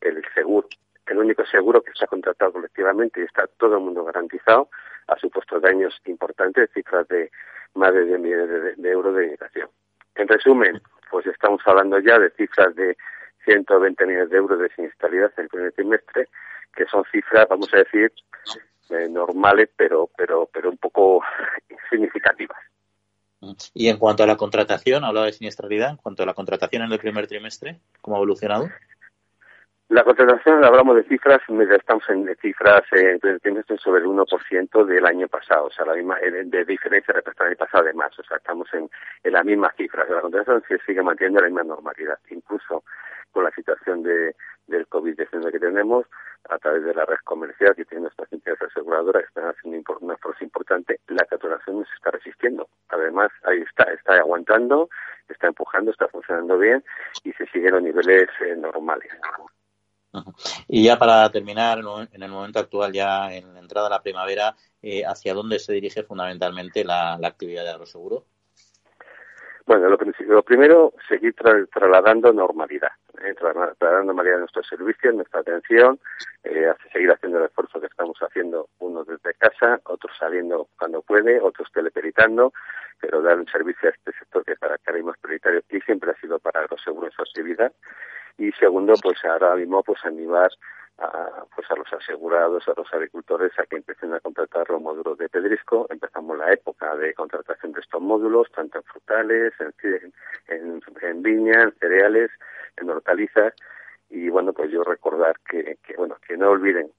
[0.00, 0.68] el seguro
[1.06, 4.68] el único seguro que se ha contratado colectivamente y está todo el mundo garantizado,
[5.08, 7.30] ha supuesto daños importantes, cifras de
[7.74, 9.68] más de 10 millones de, euros de indemnización.
[10.14, 12.96] En resumen, pues estamos hablando ya de cifras de
[13.44, 16.28] 120 millones de euros de siniestralidad en el primer trimestre,
[16.74, 18.12] que son cifras, vamos a decir,
[18.90, 21.22] eh, normales, pero, pero, pero un poco
[21.90, 22.58] significativas.
[23.74, 26.92] Y en cuanto a la contratación, hablaba de siniestralidad, en cuanto a la contratación en
[26.92, 28.68] el primer trimestre, ¿cómo ha evolucionado?
[29.88, 32.82] La contratación, hablamos de cifras, estamos en cifras
[33.40, 37.44] trimestre sobre el 1% del año pasado, o sea, la misma eh, de, diferencia respecto
[37.44, 38.90] al año pasado de más, o sea, estamos en,
[39.22, 40.10] en las mismas cifras.
[40.10, 42.82] La contratación sigue manteniendo la misma normalidad, incluso
[43.30, 44.34] con la situación de,
[44.66, 46.04] del COVID-19 que tenemos,
[46.48, 50.14] a través de la red comercial que tiene nuestras entidades aseguradoras que están haciendo una
[50.14, 52.68] esfuerzo importante, la contratación se está resistiendo.
[52.88, 54.88] Además, ahí está, está aguantando,
[55.28, 56.82] está empujando, está funcionando bien
[57.22, 59.12] y se siguen los niveles eh, normales.
[60.68, 61.78] Y ya para terminar,
[62.12, 65.72] en el momento actual, ya en la entrada a la primavera, eh, ¿hacia dónde se
[65.72, 68.24] dirige fundamentalmente la, actividad de agroseguro?
[69.66, 75.98] Bueno, lo, primero, seguir trasladando normalidad, eh, trasladando normalidad a nuestros servicios, nuestra atención,
[76.44, 81.40] eh, seguir haciendo el esfuerzo que estamos haciendo, unos desde casa, otros saliendo cuando puede,
[81.40, 82.52] otros teleperitando,
[83.00, 86.38] pero dar un servicio a este sector que para que prioritario y siempre ha sido
[86.38, 87.72] para Agroseguro en su actividad
[88.38, 90.50] y segundo pues ahora mismo pues animar
[90.98, 95.18] a, pues a los asegurados, a los agricultores a que empiecen a contratar los módulos
[95.18, 95.86] de pedrisco.
[95.90, 100.12] Empezamos la época de contratación de estos módulos, tanto en frutales, en,
[100.48, 102.30] en, en viña, en cereales,
[102.76, 103.54] en hortalizas.
[104.08, 106.90] Y bueno, pues yo recordar que, que bueno, que no olviden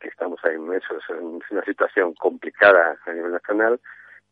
[0.00, 3.78] que estamos ahí inmersos en una situación complicada a nivel nacional,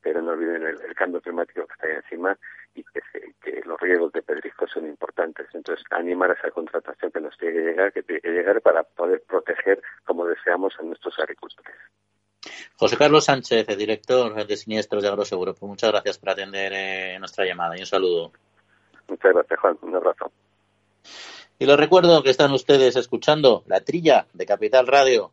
[0.03, 2.39] pero no olviden el, cambio climático que está ahí encima
[2.75, 3.01] y que,
[3.43, 5.47] que, los riesgos de pedrisco son importantes.
[5.55, 8.83] Entonces, animar a esa contratación que nos tiene que llegar, que tiene que llegar para
[8.83, 11.75] poder proteger como deseamos a nuestros agricultores.
[12.77, 17.45] José Carlos Sánchez, director de Siniestros de Agroseguro, pues muchas gracias por atender eh, nuestra
[17.45, 18.33] llamada y un saludo.
[19.09, 19.79] Muchas gracias, Juan.
[19.83, 20.33] Un abrazo.
[21.59, 25.33] Y les recuerdo que están ustedes escuchando La Trilla de Capital Radio.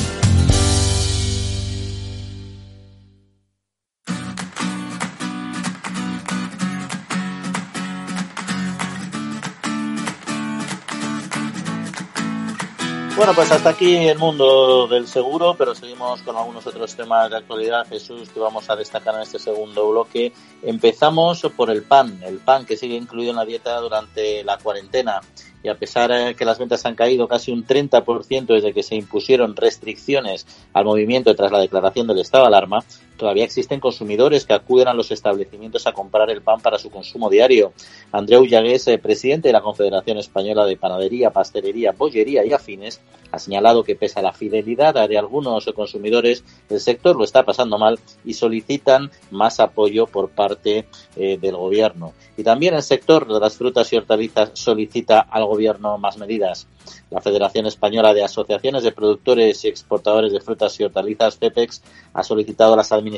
[13.21, 17.37] Bueno, pues hasta aquí el mundo del seguro, pero seguimos con algunos otros temas de
[17.37, 20.33] actualidad, Jesús, que vamos a destacar en este segundo bloque.
[20.63, 25.21] Empezamos por el pan, el pan que sigue incluido en la dieta durante la cuarentena
[25.61, 28.95] y a pesar de que las ventas han caído casi un 30% desde que se
[28.95, 32.83] impusieron restricciones al movimiento tras la declaración del estado de alarma,
[33.21, 37.29] todavía existen consumidores que acuden a los establecimientos a comprar el pan para su consumo
[37.29, 37.71] diario.
[38.11, 42.99] Andreu Llagués, eh, presidente de la Confederación Española de Panadería, Pastelería, Bollería y Afines,
[43.31, 47.77] ha señalado que pese a la fidelidad de algunos consumidores, el sector lo está pasando
[47.77, 52.13] mal y solicitan más apoyo por parte eh, del gobierno.
[52.37, 56.67] Y también el sector de las frutas y hortalizas solicita al gobierno más medidas.
[57.11, 62.23] La Federación Española de Asociaciones de Productores y Exportadores de Frutas y Hortalizas, FEPEX, ha
[62.23, 63.10] solicitado a las administraciones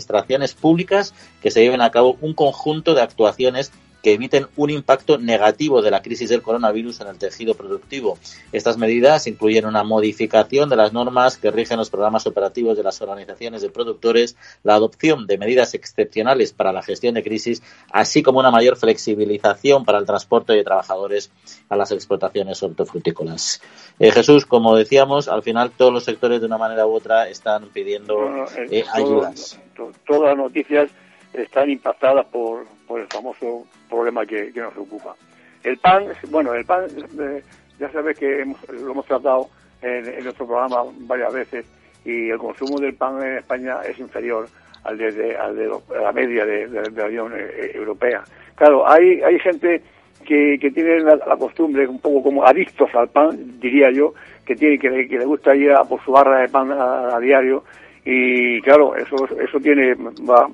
[0.53, 3.71] públicas que se lleven a cabo un conjunto de actuaciones
[4.04, 8.20] que eviten un impacto negativo de la crisis del coronavirus en el tejido productivo.
[8.52, 13.02] Estas medidas incluyen una modificación de las normas que rigen los programas operativos de las
[13.02, 18.39] organizaciones de productores, la adopción de medidas excepcionales para la gestión de crisis, así como
[18.39, 21.32] una mayor flexibilización para el transporte de trabajadores
[21.70, 23.62] a las explotaciones hortofrutícolas.
[24.00, 27.70] Eh, Jesús, como decíamos, al final todos los sectores de una manera u otra están
[27.70, 29.58] pidiendo eh, eh, ayudas.
[30.06, 30.92] todas las noticias
[31.34, 35.15] están impactadas por, por el famoso problema que, nos ocupa.
[35.63, 36.86] El pan, bueno, el pan,
[37.19, 37.43] eh,
[37.80, 39.50] ya sabes que lo hemos tratado
[39.82, 41.65] en, nuestro programa varias veces
[42.06, 44.48] y el consumo del pan en España es inferior
[44.84, 48.24] al de, al de la media de, la Unión eh, eh, Europea.
[48.56, 49.82] Claro, hay, hay gente
[50.26, 54.13] que, que tiene la, costumbre, un poco como adictos al pan, diría yo,
[54.46, 57.63] que tiene que, que le gusta ir a por su barra de pan a, diario
[58.06, 60.50] y claro, eso eso tiene va,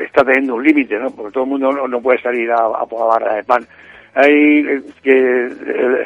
[0.00, 1.10] está teniendo un límite, ¿no?
[1.10, 3.66] Porque todo el mundo no, puede salir a, a por la barra de pan.
[4.14, 4.64] Hay
[5.02, 5.48] que,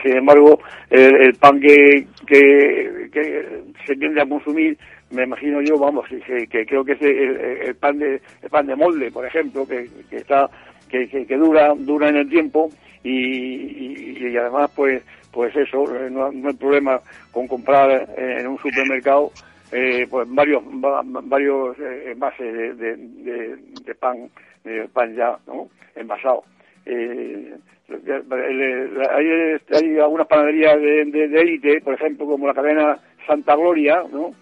[0.02, 0.58] sin embargo,
[0.90, 4.76] el, pan que, que, se tiende a consumir,
[5.12, 9.12] me imagino yo, vamos, que, creo que es el, pan de el pan de molde,
[9.12, 10.50] por ejemplo, que, que está
[10.88, 12.68] que, que, dura dura en el tiempo
[13.04, 19.30] y, y, además pues pues eso no, no hay problema con comprar en un supermercado
[19.72, 24.28] eh, pues varios varios eh, envases de, de, pan
[24.64, 25.68] de pan ya ¿no?
[25.94, 26.44] envasado
[26.86, 27.54] eh,
[27.88, 29.28] hay,
[29.72, 34.34] hay, algunas panaderías de, élite por ejemplo como la cadena Santa Gloria ¿no?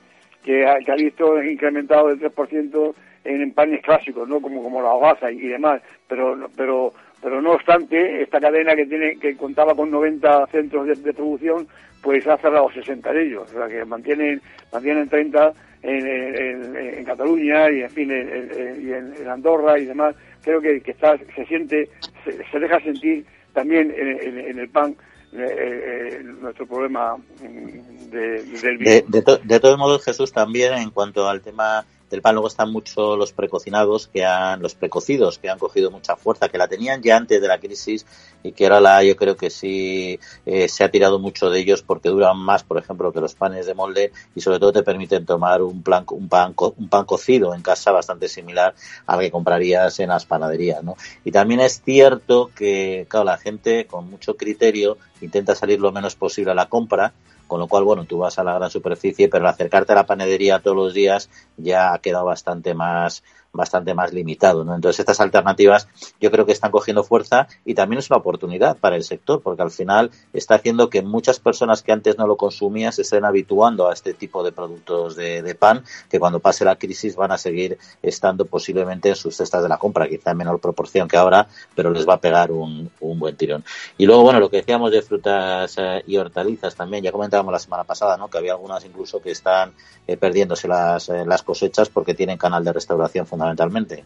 [0.43, 4.81] que, ha, que ha visto incrementado del 3% en, en panes clásicos no como como
[4.81, 9.75] la hogaza y, demás pero pero pero no obstante esta cadena que tiene que contaba
[9.75, 11.67] con 90 centros de producción
[12.03, 14.41] pues ha cerrado 60 de ellos, o sea que mantienen,
[14.73, 15.53] mantienen 30
[15.83, 20.15] en, en, Cataluña y en fin en, en, Andorra y demás.
[20.43, 21.89] Creo que, que está, se siente,
[22.25, 24.95] se, deja sentir también en, el PAN
[25.33, 30.91] eh, eh, nuestro problema mm, de, del De, de, de todos modos, Jesús, también en
[30.91, 35.51] cuanto al tema del pan luego están mucho los precocinados que han, los precocidos que
[35.51, 38.07] han cogido mucha fuerza, que la tenían ya antes de la crisis
[38.43, 41.83] y que ahora la, yo creo que sí eh, se ha tirado mucho de ellos
[41.83, 45.27] porque duran más, por ejemplo, que los panes de molde y sobre todo te permiten
[45.27, 48.75] tomar un, plan, un, pan, un pan cocido en casa bastante similar
[49.07, 50.97] al que comprarías en las panaderías, ¿no?
[51.25, 56.15] Y también es cierto que, claro, la gente con mucho criterio intenta salir lo menos
[56.15, 57.13] posible a la compra
[57.49, 60.61] con lo cual, bueno, tú vas a la gran superficie, pero acercarte a la panadería
[60.61, 64.65] todos los días ya ha quedado bastante más bastante más limitado.
[64.65, 64.75] ¿no?
[64.75, 65.89] Entonces, estas alternativas
[66.21, 69.63] yo creo que están cogiendo fuerza y también es una oportunidad para el sector, porque
[69.63, 73.89] al final está haciendo que muchas personas que antes no lo consumían se estén habituando
[73.89, 77.79] a este tipo de productos de, pan, que cuando pase la crisis van a seguir
[78.03, 81.91] estando posiblemente en sus cestas de la compra, quizá en menor proporción que ahora, pero
[81.91, 83.65] les va a pegar un, buen tirón.
[83.97, 87.59] Y luego, bueno, lo que decíamos de frutas eh, y hortalizas también, ya comentábamos la
[87.59, 88.29] semana pasada, ¿no?
[88.29, 89.73] que había algunas incluso que están
[90.07, 94.05] eh, perdiéndose eh, las cosechas porque tienen canal de restauración fundamentalmente.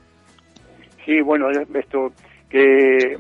[1.05, 2.13] Sí, bueno, esto
[2.51, 3.17] que eh,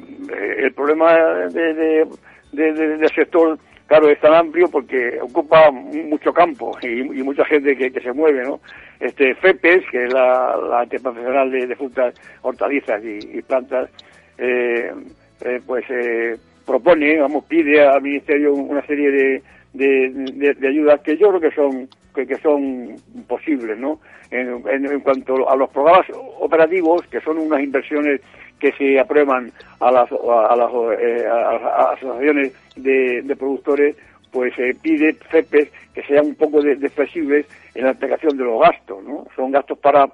[0.58, 1.16] el problema
[1.48, 2.06] de,
[2.52, 8.12] del sector, claro, es tan amplio porque ocupa mucho campo y, mucha gente que, se
[8.12, 8.60] mueve, ¿no?
[9.00, 13.88] Este FEPES, que es la, la profesional de, frutas, hortalizas y, plantas,
[15.66, 15.84] pues
[16.66, 19.42] propone, vamos, pide al Ministerio una serie de,
[19.72, 24.00] de, de, ayudas que yo creo que son que, son posibles, ¿no?
[24.30, 26.06] En, en, cuanto a los programas
[26.40, 28.20] operativos, que son unas inversiones
[28.58, 33.96] que se aprueban a las, a las, eh, asociaciones de, de, productores,
[34.30, 38.60] pues se pide FEPES que sean un poco de, flexibles en la aplicación de los
[38.60, 39.26] gastos, ¿no?
[39.34, 40.06] Son gastos para,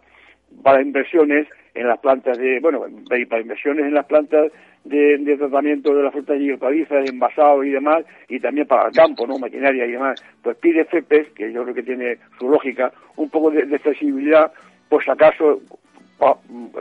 [0.63, 1.47] para inversiones
[1.79, 4.51] en las plantas de, bueno, para inversiones en las plantas
[4.85, 9.27] de, tratamiento de las frutas y hortalizas, envasado y demás, y también para el campo,
[9.27, 9.39] ¿no?
[9.39, 10.23] Maquinaria y demás.
[10.43, 14.53] Pues pide FEPES, que yo creo que tiene su lógica, un poco de, de flexibilidad,
[14.89, 15.61] pues acaso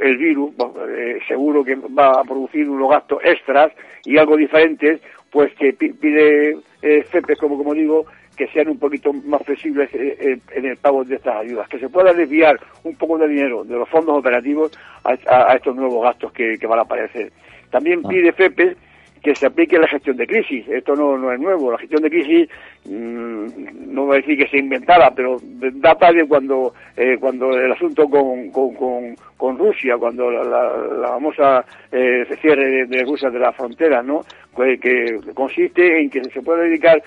[0.02, 0.52] el virus
[0.90, 3.72] eh, seguro que va a producir unos gastos extras
[4.04, 5.00] y algo diferentes,
[5.32, 8.06] pues que pide eh, FEPES, como, como digo,
[8.38, 11.90] que sean un poquito más flexibles eh, en el pago de estas ayudas, que se
[11.90, 14.72] pueda desviar un poco de dinero de los fondos operativos
[15.04, 17.32] a, estos nuevos gastos que van a aparecer.
[17.70, 18.10] También ah.
[18.10, 18.78] pide FEPE
[19.22, 20.66] que se aplique la gestión de crisis.
[20.70, 21.72] Esto no, no es nuevo.
[21.72, 22.50] La gestión de crisis,
[22.86, 27.72] mm, no voy a decir que se inventara, pero data de cuando, eh, cuando el
[27.72, 33.52] asunto con, con, con, Rusia, cuando la, la, famosa eh, cierre de, Rusia de la
[33.52, 34.22] frontera, ¿no?
[34.56, 37.02] Que, que, consiste en que se puede dedicar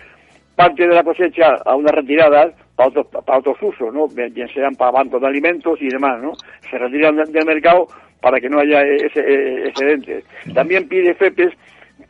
[0.61, 4.09] parte de la cosecha a unas retiradas para otros, para otros usos, ¿no?
[4.09, 6.33] Bien sean para bancos de alimentos y demás, ¿no?
[6.71, 7.87] Se retiran del mercado
[8.21, 10.25] para que no haya ese, eh, excedentes.
[10.53, 11.55] También pide FEPES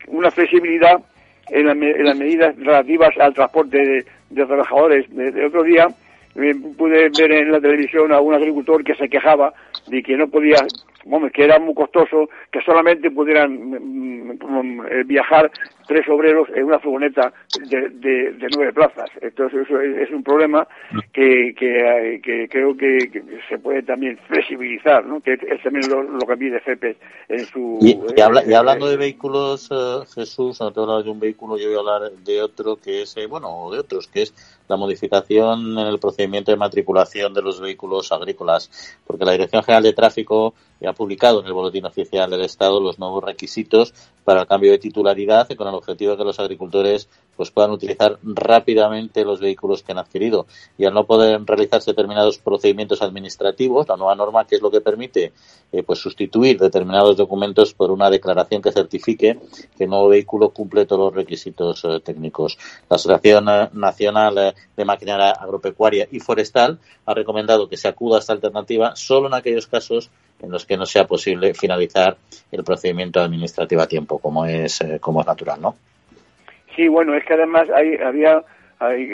[0.08, 0.96] una flexibilidad
[1.48, 5.06] en, las medidas relativas al transporte de, trabajadores.
[5.10, 5.86] De, otro día
[6.34, 9.52] eh, pude ver en la televisión a un agricultor que se quejaba
[9.86, 10.56] de que no podía
[11.32, 15.50] que era muy costoso que solamente pudieran mm, mm, eh, viajar
[15.86, 17.32] tres obreros en una furgoneta
[17.68, 19.10] de, nueve plazas.
[19.20, 20.66] Entonces eso es, un problema
[21.12, 25.20] que, que, creo que, se puede también flexibilizar, ¿no?
[25.20, 26.96] que es también lo, que pide FEPES
[27.28, 27.78] en su...
[27.80, 31.76] Y, eh, hablando de vehículos, eh, Jesús, no te hablar de un vehículo, yo voy
[31.76, 35.98] a hablar de otro que es, bueno, de otros, que es la modificación en el
[35.98, 40.54] procedimiento de matriculación de los vehículos agrícolas, porque la Dirección General de Tráfico
[40.92, 45.48] publicado en el Boletín Oficial del Estado los nuevos requisitos para el cambio de titularidad
[45.56, 49.98] con el objetivo de que los agricultores pues puedan utilizar rápidamente los vehículos que han
[49.98, 50.46] adquirido.
[50.76, 54.80] Y al no poder realizarse determinados procedimientos administrativos la nueva norma que es lo que
[54.80, 55.32] permite
[55.72, 59.38] eh, pues sustituir determinados documentos por una declaración que certifique
[59.76, 62.58] que el nuevo vehículo cumple todos los requisitos eh, técnicos.
[62.88, 68.20] La Asociación eh, Nacional de Maquinaria Agropecuaria y Forestal ha recomendado que se acuda a
[68.20, 70.10] esta alternativa solo en aquellos casos
[70.42, 72.16] en los que no sea posible finalizar
[72.50, 75.74] el procedimiento administrativo a tiempo, como es, eh, como es natural, ¿no?
[76.76, 78.42] Sí, bueno, es que además hay, había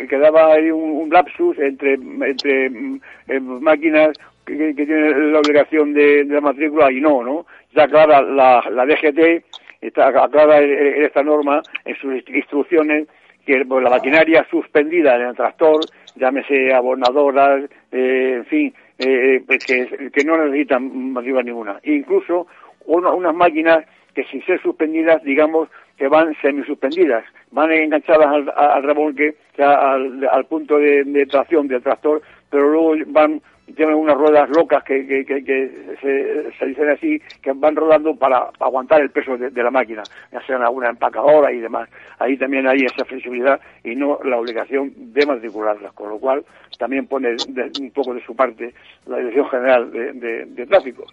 [0.08, 6.40] quedaba ahí un, lapsus entre, entre mm, eh, máquinas que, tienen la obligación de, la
[6.40, 7.46] matrícula y no, ¿no?
[7.74, 9.44] Ya clara la, la DGT,
[9.80, 13.08] está aclara esta norma, en sus instrucciones,
[13.44, 15.80] que pues, la maquinaria suspendida en el tractor,
[16.14, 21.80] llámese abonadoras, eh, en fin, eh, pues que, que, no necesitan matrícula ninguna.
[21.84, 22.46] Incluso
[22.86, 29.36] unas máquinas que sin ser suspendidas, digamos, que van semisuspendidas, van enganchadas al, al remolque,
[29.58, 33.42] al, al, punto de, de, tracción del tractor, pero luego van
[33.74, 39.10] tienen unas ruedas locas que, que, se, dicen así, que van rodando para aguantar el
[39.10, 40.02] peso de, la máquina,
[40.32, 41.88] ya sean alguna empacadora y demás.
[42.18, 46.44] Ahí también hay esa flexibilidad y no la obligación de matricularlas, con lo cual
[46.78, 47.36] también pone
[47.80, 48.72] un poco de su parte
[49.06, 51.04] la Dirección General de Tráfico.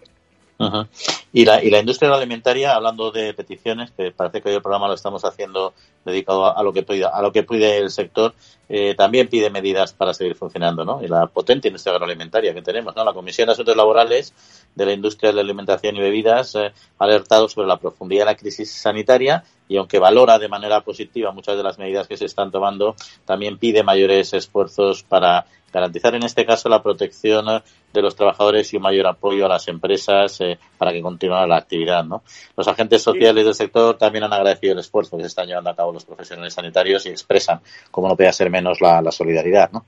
[1.33, 4.87] Y, la, y la industria alimentaria, hablando de peticiones, que parece que hoy el programa
[4.87, 5.73] lo estamos haciendo
[6.05, 8.33] dedicado a, lo que pide, a lo que pide el sector,
[8.69, 11.03] eh, también pide medidas para seguir funcionando, ¿no?
[11.03, 13.03] Y la potente industria agroalimentaria que tenemos, ¿no?
[13.03, 14.33] La Comisión de Asuntos Laborales
[14.75, 18.31] de la Industria de la Alimentación y Bebidas eh, ha alertado sobre la profundidad de
[18.31, 22.25] la crisis sanitaria y aunque valora de manera positiva muchas de las medidas que se
[22.25, 27.45] están tomando, también pide mayores esfuerzos para garantizar en este caso la protección
[27.93, 31.57] de los trabajadores y un mayor apoyo a las empresas eh, para que continúe la
[31.57, 32.05] actividad.
[32.05, 32.21] ¿no?
[32.55, 35.75] Los agentes sociales del sector también han agradecido el esfuerzo que se están llevando a
[35.75, 37.59] cabo los profesionales sanitarios y expresan,
[37.89, 39.71] como no puede ser menos, la, solidaridad.
[39.71, 39.83] ¿no?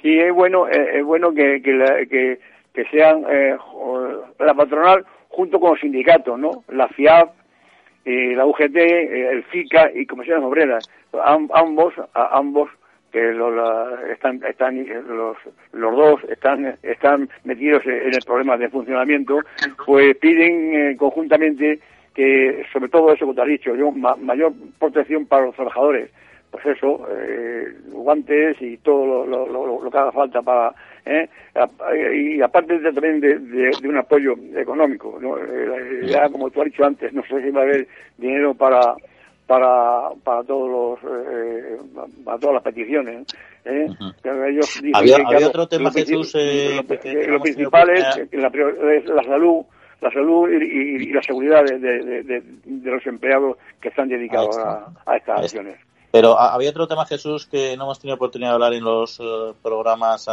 [0.00, 2.38] Sí, es bueno, eh, es bueno que, que,
[2.72, 3.56] que, sean eh,
[4.38, 6.64] la patronal junto con los sindicatos, ¿no?
[6.68, 7.30] La FIAP,
[8.04, 10.90] la UGT, el FICA y Comisiones Obreras.
[11.22, 12.68] ambos, ambos
[13.12, 13.30] que
[14.10, 15.36] están, están los,
[15.72, 19.40] los dos están, están metidos en el problema de funcionamiento,
[19.84, 21.78] pues piden eh, conjuntamente
[22.14, 26.10] que, sobre todo eso que te has dicho, yo, mayor protección para los trabajadores.
[26.50, 30.74] Pues eso, eh, guantes y todo lo, que haga falta para.
[31.06, 31.26] ¿eh?
[32.14, 35.18] Y aparte también de, un apoyo económico.
[36.02, 38.94] ya, como tú has dicho antes, no sé si va a haber dinero para
[39.46, 41.78] para, para todos los eh,
[42.24, 43.26] para todas las peticiones
[43.64, 43.88] ¿eh?
[44.94, 46.76] había, otro tema Jesús eh,
[47.28, 49.64] lo, principal es la, la salud
[50.02, 55.40] la salud y, la seguridad de, de, de, los empleados que están dedicados a, estas
[55.40, 55.78] acciones.
[56.10, 59.54] Pero había otro tema Jesús que no hemos tenido oportunidad de hablar en los eh,
[59.62, 60.28] programas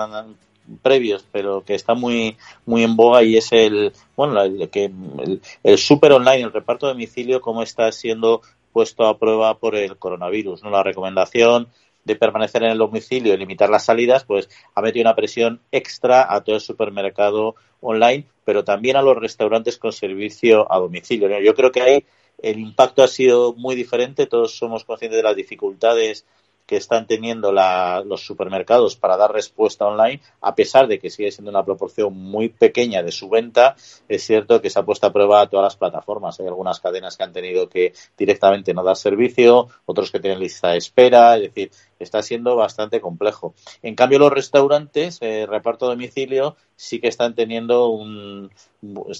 [0.81, 5.41] previos, pero que está muy muy en boga y es el bueno el, que el,
[5.63, 9.97] el super online, el reparto de domicilio, cómo está siendo puesto a prueba por el
[9.97, 10.63] coronavirus.
[10.63, 10.69] ¿no?
[10.69, 11.69] La recomendación
[12.03, 16.33] de permanecer en el domicilio y limitar las salidas, pues ha metido una presión extra
[16.33, 21.29] a todo el supermercado online, pero también a los restaurantes con servicio a domicilio.
[21.39, 22.05] Yo creo que ahí
[22.41, 24.25] el impacto ha sido muy diferente.
[24.25, 26.25] Todos somos conscientes de las dificultades
[26.69, 31.49] que están teniendo los supermercados para dar respuesta online, a pesar de que sigue siendo
[31.49, 33.75] una proporción muy pequeña de su venta,
[34.07, 36.39] es cierto que se ha puesto a prueba a todas las plataformas.
[36.39, 40.69] Hay algunas cadenas que han tenido que directamente no dar servicio, otros que tienen lista
[40.69, 43.55] de espera, es decir, está siendo bastante complejo.
[43.81, 48.51] En cambio, los restaurantes, eh, reparto a domicilio, sí que están teniendo un,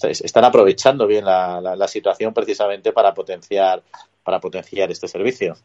[0.03, 3.81] están aprovechando bien la, la situación precisamente para potenciar,
[4.23, 5.55] para potenciar este servicio.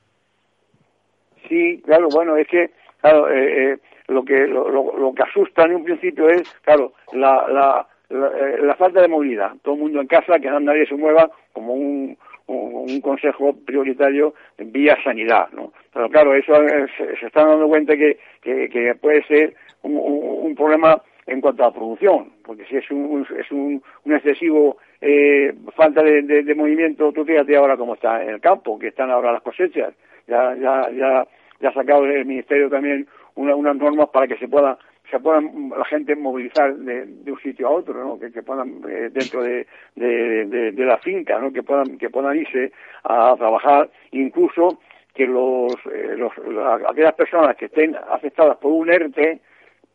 [1.48, 2.70] Sí, claro, bueno, es que,
[3.00, 3.78] claro, eh, eh,
[4.08, 9.00] lo que lo, lo, que asusta en un principio es, claro, la, la, la, falta
[9.00, 9.52] de movilidad.
[9.62, 12.16] Todo el mundo en casa, que nadie se mueva, como un,
[12.46, 15.72] un, consejo prioritario vía sanidad, ¿no?
[15.92, 16.54] Pero claro, eso
[16.96, 22.64] se, está dando cuenta que, que, puede ser un, problema en cuanto a producción, porque
[22.66, 28.22] si es un, es un, excesivo eh, falta de, movimiento, tú fíjate ahora cómo está
[28.22, 29.94] en el campo, que están ahora las cosechas,
[30.26, 31.26] ya, ya, ya,
[31.60, 34.78] ya ha sacado el Ministerio también unas normas para que se pueda
[35.10, 38.18] se puedan la gente movilizar de, un sitio a otro, ¿no?
[38.18, 41.52] que, puedan eh, dentro de, de, la finca, ¿no?
[41.52, 42.72] que puedan que puedan irse
[43.04, 44.80] a trabajar, incluso
[45.14, 46.32] que los, eh, los
[46.88, 49.40] aquellas personas que estén afectadas por un ERTE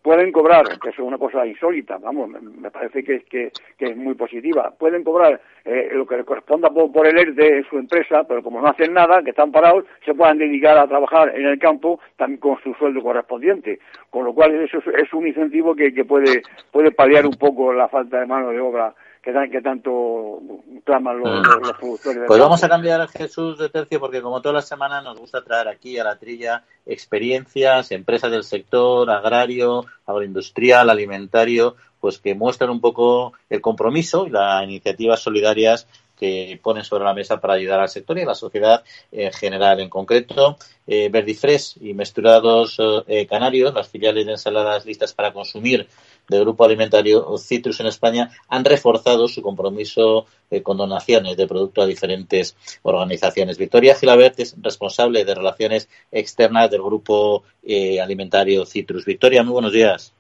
[0.01, 3.97] pueden cobrar, que eso es una cosa insólita, vamos, me parece que, que, que es
[3.97, 8.23] muy positiva, pueden cobrar eh, lo que les corresponda por, el ERTE en su empresa,
[8.23, 11.59] pero como no hacen nada, que están parados, se puedan dedicar a trabajar en el
[11.59, 13.79] campo también con su sueldo correspondiente,
[14.09, 17.89] con lo cual eso es, un incentivo que, que puede, puede paliar un poco la
[17.89, 20.41] falta de mano de obra que, tanto
[20.83, 21.77] claman los, mm.
[21.79, 22.23] productores.
[22.27, 25.43] Pues vamos a cambiar a Jesús de tercio porque como todas las semanas nos gusta
[25.43, 32.69] traer aquí a la trilla experiencias, empresas del sector agrario, agroindustrial, alimentario, pues que muestran
[32.69, 35.87] un poco el compromiso y las iniciativas solidarias
[36.19, 39.79] que ponen sobre la mesa para ayudar al sector y a la sociedad en general.
[39.79, 45.87] En concreto, eh, Verdifresh y Mesturados eh, Canarios, las filiales de ensaladas listas para consumir
[46.27, 51.81] del Grupo Alimentario Citrus en España, han reforzado su compromiso eh, con donaciones de producto
[51.81, 53.57] a diferentes organizaciones.
[53.57, 59.05] Victoria Gilabert es responsable de relaciones externas del Grupo eh, Alimentario Citrus.
[59.05, 60.13] Victoria, muy buenos días.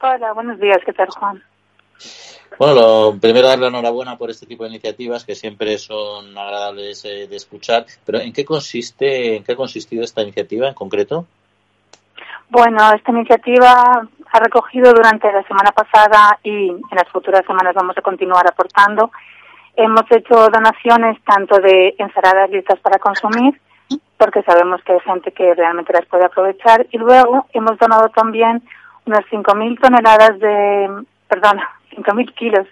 [0.00, 0.78] Hola, buenos días.
[0.84, 1.42] ¿Qué tal, Juan?
[2.58, 7.26] Bueno, lo primero darle enhorabuena por este tipo de iniciativas que siempre son agradables eh,
[7.26, 11.26] de escuchar, pero ¿en qué consiste, en qué ha consistido esta iniciativa en concreto?
[12.50, 17.96] Bueno, esta iniciativa ha recogido durante la semana pasada y en las futuras semanas vamos
[17.96, 19.10] a continuar aportando.
[19.74, 23.58] Hemos hecho donaciones tanto de ensaladas listas para consumir,
[24.18, 28.62] porque sabemos que hay gente que realmente las puede aprovechar, y luego hemos donado también
[29.06, 31.58] unas 5.000 toneladas de, perdón,
[31.96, 32.66] 5.000 kilos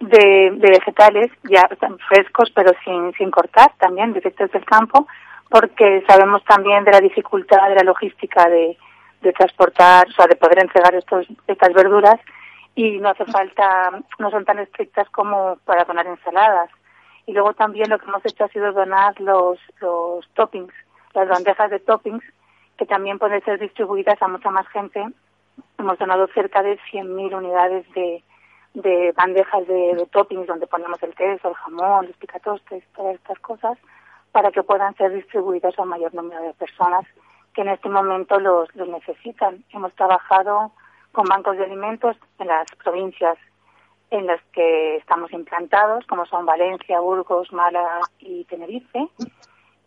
[0.00, 1.68] de, vegetales ya
[2.08, 5.06] frescos pero sin, sin cortar también directos del campo
[5.48, 8.76] porque sabemos también de la dificultad de la logística de,
[9.24, 12.20] de transportar, o sea, de poder entregar estos, estas verduras
[12.74, 16.70] y no hace falta, no son tan estrictas como para donar ensaladas.
[17.26, 20.74] Y luego también lo que hemos hecho ha sido donar los, los toppings,
[21.14, 22.24] las bandejas de toppings,
[22.76, 25.04] que también pueden ser distribuidas a mucha más gente.
[25.78, 28.22] Hemos donado cerca de 100.000 unidades de,
[28.74, 33.78] de bandejas de, toppings donde ponemos el queso, el jamón, los picatostes, todas estas cosas,
[34.32, 37.06] para que puedan ser distribuidas a un mayor número de personas
[37.54, 39.64] que en este momento los, los necesitan.
[39.70, 40.72] Hemos trabajado
[41.12, 43.38] con bancos de alimentos en las provincias
[44.10, 49.08] en las que estamos implantados, como son Valencia, Burgos, Málaga y Tenerife,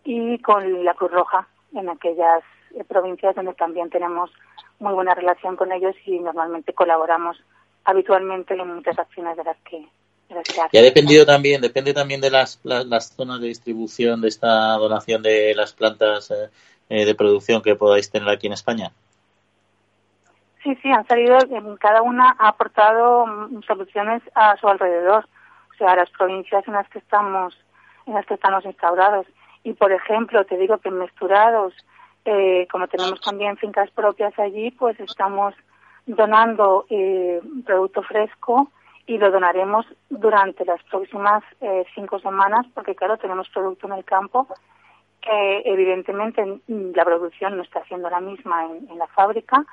[0.03, 2.43] y con la Cruz Roja en aquellas
[2.75, 4.31] eh, provincias donde también tenemos
[4.79, 7.41] muy buena relación con ellos y normalmente colaboramos
[7.87, 9.87] habitualmente en muchas acciones de las que
[10.73, 15.23] y ha dependido también, depende también de las, las, zonas de distribución de esta donación
[15.23, 16.49] de las plantas eh,
[16.89, 18.91] eh, de producción que podáis tener aquí en España?
[20.63, 21.37] Sí, sí, han salido,
[21.79, 25.25] cada una ha aportado mm, soluciones a su alrededor,
[25.73, 27.57] o sea, a las provincias en las que estamos,
[28.05, 29.27] en las que estamos instaurados.
[29.63, 31.73] Y por ejemplo, te digo que en Mesturados,
[32.25, 35.55] eh, como tenemos también fincas propias allí, pues estamos
[36.07, 38.71] donando eh, producto fresco
[39.05, 44.03] y lo donaremos durante las próximas eh, cinco semanas, porque claro, tenemos producto en el
[44.03, 44.47] campo
[45.21, 49.65] que evidentemente la producción no está haciendo la misma en, la fábrica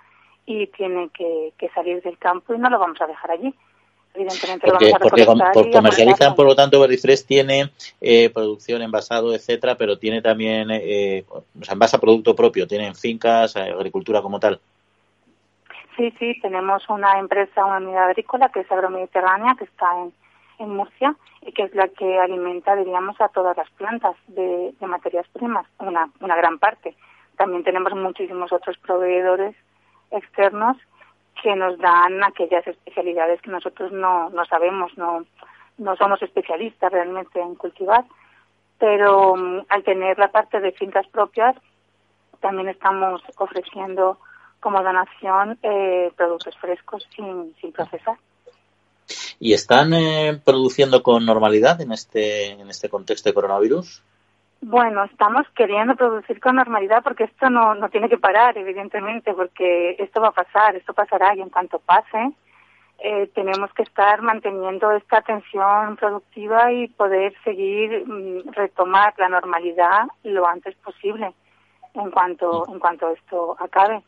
[0.47, 3.55] y tiene que, salir del campo y no lo vamos a dejar allí.
[4.15, 7.71] Evidentemente porque, lo vamos a porque comercializan, por lo tanto, Verdifresh tiene
[8.01, 13.57] eh, producción envasado, etcétera, pero tiene también, eh, o sea, envasa producto propio, tienen fincas,
[13.57, 14.61] agricultura como tal.
[15.97, 20.13] Sí, sí, tenemos una empresa, una unidad agrícola que es agromediterránea, que está en,
[20.59, 25.27] en Murcia y que es la que alimenta, diríamos, a todas las plantas de, materias
[25.29, 26.97] primas, una, una gran parte.
[27.37, 29.55] También tenemos muchísimos otros proveedores
[30.11, 30.77] externos
[31.43, 35.25] que nos dan aquellas especialidades que nosotros no, no sabemos, no,
[35.79, 38.05] no somos especialistas realmente en cultivar,
[38.79, 41.57] pero mm, al tener la parte de fincas propias,
[42.41, 44.19] también estamos ofreciendo
[44.65, 48.17] como donación eh, productos frescos sin, sin procesar.
[49.39, 54.03] ¿Y están eh, produciendo con normalidad en este, en este contexto de coronavirus?
[54.63, 59.97] Bueno, estamos queriendo producir con normalidad porque esto no, no tiene que parar, evidentemente, porque
[59.99, 62.33] esto va a pasar, esto pasará y en cuanto pase,
[63.01, 70.07] eh, tenemos que estar manteniendo esta atención productiva y poder seguir mm, retomar la normalidad
[70.23, 71.35] lo antes posible
[71.93, 74.03] en cuanto en cuanto esto acabe.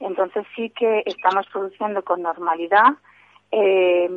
[0.00, 2.94] Entonces sí que estamos produciendo con normalidad,
[3.50, 4.08] eh,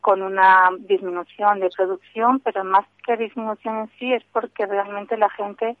[0.00, 5.28] con una disminución de producción, pero más que disminución en sí es porque realmente la
[5.30, 5.76] gente,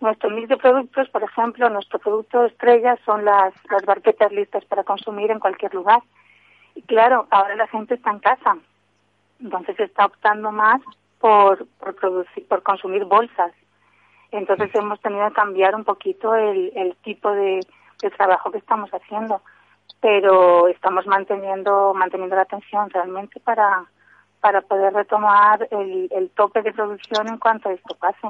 [0.00, 4.84] nuestro mix de productos, por ejemplo, nuestro producto estrella son las, las barquetas listas para
[4.84, 6.02] consumir en cualquier lugar.
[6.74, 8.56] Y claro, ahora la gente está en casa,
[9.40, 10.80] entonces está optando más
[11.18, 13.52] por, por, producir, por consumir bolsas.
[14.30, 17.60] Entonces hemos tenido que cambiar un poquito el, el tipo de,
[18.02, 19.40] de trabajo que estamos haciendo,
[20.00, 23.86] pero estamos manteniendo manteniendo la atención realmente para
[24.40, 28.28] para poder retomar el, el tope de producción en cuanto a esto pase.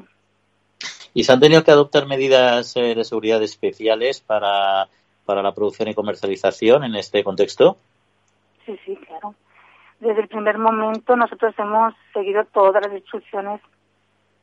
[1.14, 4.88] ¿Y se han tenido que adoptar medidas eh, de seguridad especiales para,
[5.24, 7.78] para la producción y comercialización en este contexto?
[8.66, 9.34] Sí, sí, claro.
[10.00, 13.60] Desde el primer momento nosotros hemos seguido todas las instrucciones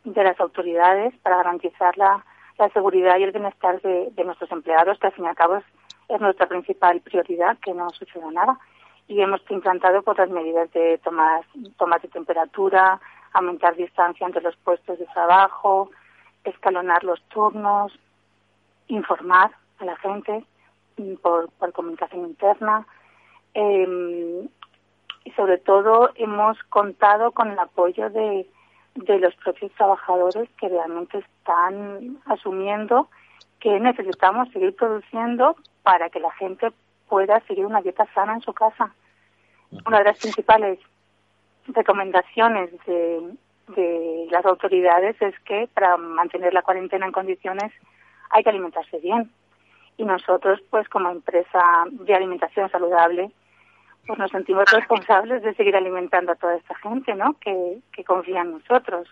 [0.03, 2.23] de las autoridades para garantizar la,
[2.60, 5.64] la seguridad y el bienestar de, nuestros empleados, que al fin y al cabo es,
[6.10, 8.60] es, nuestra principal prioridad, que no suceda nada.
[9.07, 11.43] Y hemos implantado pues, las medidas de tomar,
[11.78, 12.99] tomar de temperatura,
[13.34, 15.89] aumentar distancia entre los puestos de trabajo,
[16.43, 17.97] escalonar los turnos,
[18.88, 20.43] informar a la gente
[21.22, 22.86] por, por comunicación interna,
[23.53, 24.47] eh,
[25.24, 28.47] y sobre todo hemos contado con el apoyo de,
[29.06, 33.10] de los propios trabajadores que realmente están asumiendo
[33.60, 36.72] que necesitamos seguir produciendo para que la gente
[37.08, 38.93] pueda seguir una dieta sana en su casa.
[39.86, 40.80] Una de las principales
[41.68, 43.34] recomendaciones de,
[43.76, 47.72] de las autoridades es que para mantener la cuarentena en condiciones
[48.30, 49.32] hay que alimentarse bien.
[49.97, 53.32] Y nosotros, pues como empresa de alimentación saludable,
[54.06, 57.36] pues nos sentimos responsables de seguir alimentando a toda esta gente, ¿no?
[57.39, 59.08] Que, que confía en nosotros.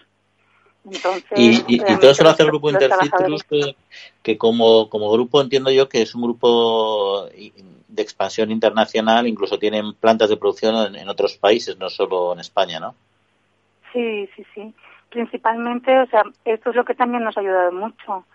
[0.86, 3.76] Entonces, y, y, y todo eso lo hace el grupo Intercitrus, que,
[4.24, 9.94] que, como, como grupo entiendo yo que es un grupo de expansión internacional, incluso tienen
[9.94, 12.96] plantas de producción en, en otros países, no solo en España, ¿no?
[13.92, 14.74] Sí, sí, sí.
[15.10, 18.26] Principalmente, o sea, esto es lo que también nos ha ayudado mucho.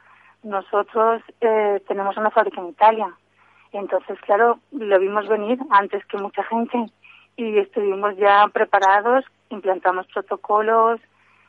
[0.43, 3.15] Nosotros eh, tenemos una fábrica en Italia,
[3.73, 6.87] entonces, claro, lo vimos venir antes que mucha gente
[7.37, 11.01] y estuvimos ya preparados, implantamos protocolos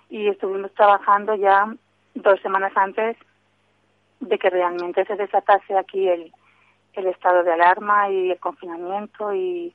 [0.10, 1.74] y estuvimos trabajando ya
[2.16, 3.18] dos semanas antes
[4.20, 6.32] de que realmente se desatase aquí el,
[6.94, 9.74] el estado de alarma y el confinamiento y,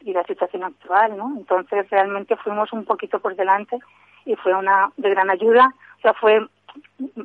[0.00, 1.34] y la situación actual, ¿no?
[1.36, 3.78] Entonces realmente fuimos un poquito por delante
[4.24, 5.74] y fue una de gran ayuda.
[5.98, 6.46] O sea, fue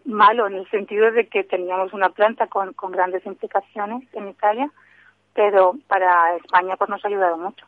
[0.05, 4.69] malo en el sentido de que teníamos una planta con, con grandes implicaciones en Italia,
[5.33, 7.65] pero para España pues nos ha ayudado mucho.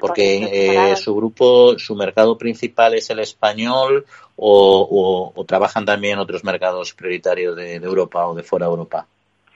[0.00, 4.06] Porque eh, su grupo, su mercado principal es el español
[4.36, 8.70] o, o, o trabajan también otros mercados prioritarios de, de, Europa o de fuera de
[8.70, 9.06] Europa.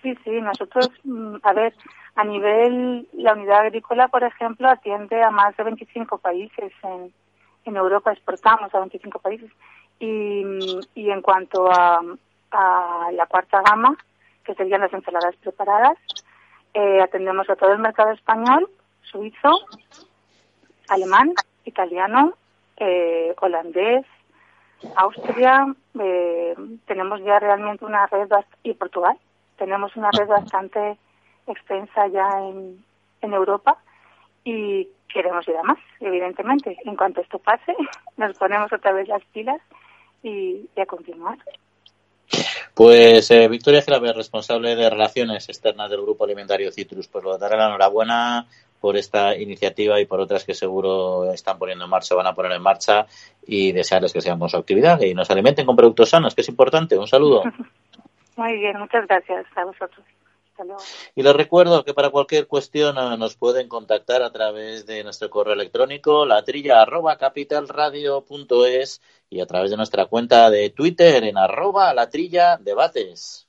[0.03, 1.75] Sí, sí, nosotros, mm, a ver,
[2.15, 7.13] a nivel, la unidad agrícola, por ejemplo, atiende a más de 25 países en,
[7.65, 9.51] en Europa, exportamos a 25 países
[9.99, 10.45] y,
[10.95, 12.01] y en cuanto a,
[12.51, 13.97] a, la cuarta gama,
[14.45, 15.99] que serían las ensaladas preparadas,
[16.75, 18.69] eh, atendemos a todo el mercado español,
[19.03, 19.51] suizo,
[20.89, 21.33] alemán,
[21.65, 22.35] italiano,
[22.77, 24.07] eh, holandés,
[24.97, 25.67] Austria.
[25.99, 26.55] Eh,
[26.87, 28.29] tenemos ya realmente una red
[28.63, 29.17] y Portugal.
[29.57, 30.97] Tenemos una red bastante
[31.47, 32.85] extensa ya en,
[33.21, 33.77] en Europa
[34.45, 36.77] y queremos ir a más, evidentemente.
[36.85, 37.77] En cuanto esto pase,
[38.17, 39.61] nos ponemos otra vez las pilas
[40.23, 41.39] y, y a continuar.
[42.75, 47.57] Pues eh, Victoria Gilaber, responsable de Relaciones Externas del Grupo Alimentario Citrus, pues lo daré
[47.57, 48.47] la enhorabuena
[48.81, 52.53] por esta iniciativa y por otras que seguro están poniendo en marcha, van a poner
[52.53, 53.07] en marcha
[53.47, 56.99] y desearles que sigamos su actividad y nos alimenten con productos sanos, que es importante.
[56.99, 57.43] Un saludo.
[58.37, 60.05] Muy bien, muchas gracias a vosotros.
[61.15, 65.31] Y les recuerdo que para cualquier cuestión uh, nos pueden contactar a través de nuestro
[65.31, 69.01] correo electrónico latrilla arroba capitalradio.es
[69.31, 73.49] y a través de nuestra cuenta de Twitter en arroba latrilla debates.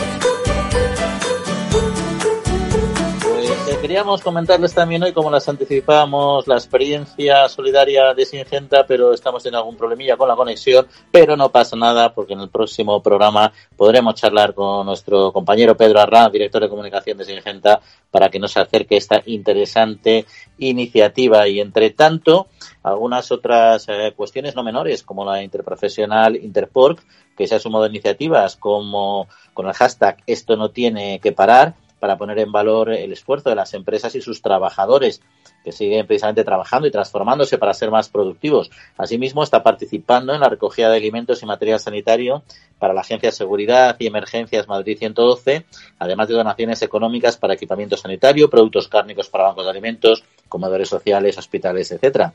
[3.81, 9.55] Queríamos comentarles también hoy, como las anticipábamos, la experiencia solidaria de Singenta, pero estamos en
[9.55, 14.13] algún problemilla con la conexión, pero no pasa nada porque en el próximo programa podremos
[14.13, 18.97] charlar con nuestro compañero Pedro Arranz, director de comunicación de Singenta, para que nos acerque
[18.97, 20.27] esta interesante
[20.59, 21.47] iniciativa.
[21.47, 22.49] Y entre tanto,
[22.83, 27.03] algunas otras eh, cuestiones no menores, como la interprofesional Interpork,
[27.35, 31.73] que se ha sumado a iniciativas como con el hashtag esto no tiene que parar
[32.01, 35.21] para poner en valor el esfuerzo de las empresas y sus trabajadores
[35.63, 38.71] que siguen precisamente trabajando y transformándose para ser más productivos.
[38.97, 42.41] Asimismo, está participando en la recogida de alimentos y material sanitario
[42.79, 45.63] para la Agencia de Seguridad y Emergencias Madrid 112,
[45.99, 51.37] además de donaciones económicas para equipamiento sanitario, productos cárnicos para bancos de alimentos, comedores sociales,
[51.37, 52.33] hospitales, etcétera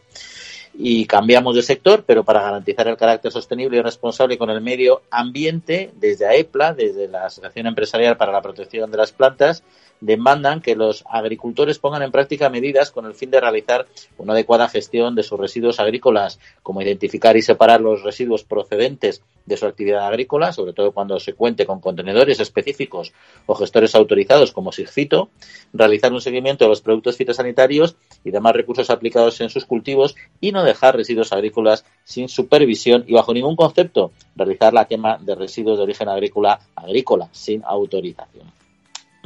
[0.79, 5.03] y cambiamos de sector, pero para garantizar el carácter sostenible y responsable con el medio
[5.11, 9.63] ambiente, desde AEPLA, desde la Asociación Empresarial para la Protección de las Plantas,
[10.01, 13.87] demandan que los agricultores pongan en práctica medidas con el fin de realizar
[14.19, 19.57] una adecuada gestión de sus residuos agrícolas, como identificar y separar los residuos procedentes de
[19.57, 23.13] su actividad agrícola, sobre todo cuando se cuente con contenedores específicos
[23.47, 25.31] o gestores autorizados como SIGFITO,
[25.73, 30.53] realizar un seguimiento de los productos fitosanitarios y demás recursos aplicados en sus cultivos y
[30.53, 35.79] no dejar residuos agrícolas sin supervisión y bajo ningún concepto realizar la quema de residuos
[35.79, 38.47] de origen agrícola agrícola sin autorización.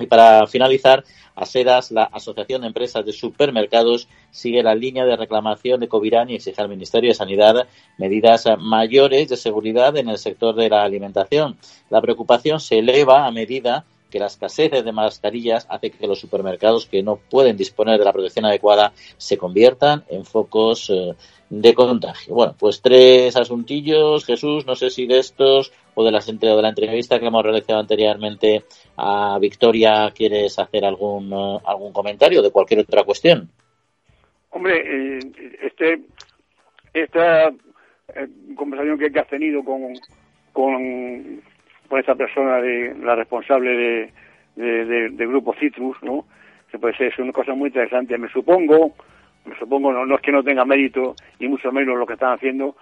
[0.01, 5.81] Y para finalizar, ASERAS, la Asociación de Empresas de Supermercados, sigue la línea de reclamación
[5.81, 7.67] de Covirán y exige al Ministerio de Sanidad
[7.99, 11.57] medidas mayores de seguridad en el sector de la alimentación.
[11.91, 16.87] La preocupación se eleva a medida que la escasez de mascarillas hace que los supermercados
[16.87, 21.15] que no pueden disponer de la protección adecuada se conviertan en focos eh,
[21.49, 22.35] de contagio.
[22.35, 26.69] Bueno, pues tres asuntillos, Jesús, no sé si de estos o de, las, de la
[26.69, 28.65] entrevista que hemos realizado anteriormente
[28.97, 33.51] a Victoria quieres hacer algún, eh, algún comentario de cualquier otra cuestión.
[34.51, 35.19] Hombre, eh,
[35.63, 36.03] este,
[36.93, 37.53] esta
[38.57, 39.95] conversación que, has tenido con,
[40.53, 41.41] con
[41.91, 44.13] por esta persona, de la responsable
[44.55, 46.25] de, Grupo Citrus, ¿no?
[46.71, 48.17] Que puede ser una cosa muy interesante.
[48.17, 48.95] Me supongo,
[49.45, 52.77] me supongo, no, es que no tenga mérito, y mucho menos lo que están haciendo,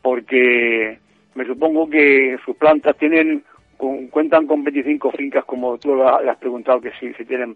[0.00, 0.98] porque
[1.34, 3.44] me supongo que sus plantas tienen
[4.10, 7.54] cuentan con 25 fincas, como tú le has preguntado, que si, tienen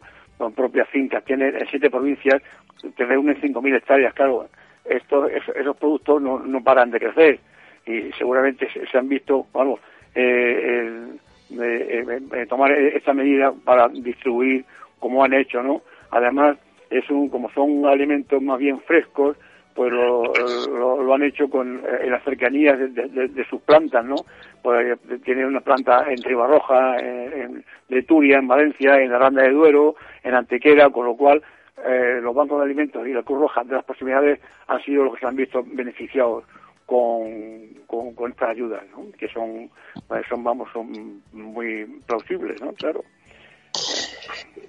[0.54, 2.42] propias fincas, tienen en siete provincias,
[2.96, 4.46] te reúnen 5.000 hectáreas, claro,
[4.84, 7.40] estos, esos, productos no, no paran de crecer
[7.86, 9.80] y seguramente se han visto, vamos,
[10.18, 11.18] eh,
[11.50, 14.64] eh, tomar esta medida para distribuir
[14.98, 15.82] como han hecho, ¿no?
[16.10, 16.58] Además,
[16.90, 19.36] es un, como son alimentos más bien frescos,
[19.74, 20.24] pues lo,
[20.74, 24.16] lo, han hecho con eh, en las cercanías de, sus plantas, ¿no?
[24.60, 27.64] Pues tiene una planta en Ribarroja, en,
[28.06, 29.94] Turia, en Valencia, en Aranda de Duero,
[30.24, 31.42] en Antequera, con lo cual
[31.86, 35.14] eh, los bancos de alimentos y la Cruz Roja de las proximidades han sido los
[35.14, 36.44] que se han visto beneficiados
[36.88, 39.12] con, con, estas ayudas, ¿no?
[39.18, 39.70] que son,
[40.06, 42.72] pues son, vamos, son muy plausibles, ¿no?
[42.72, 43.04] Claro.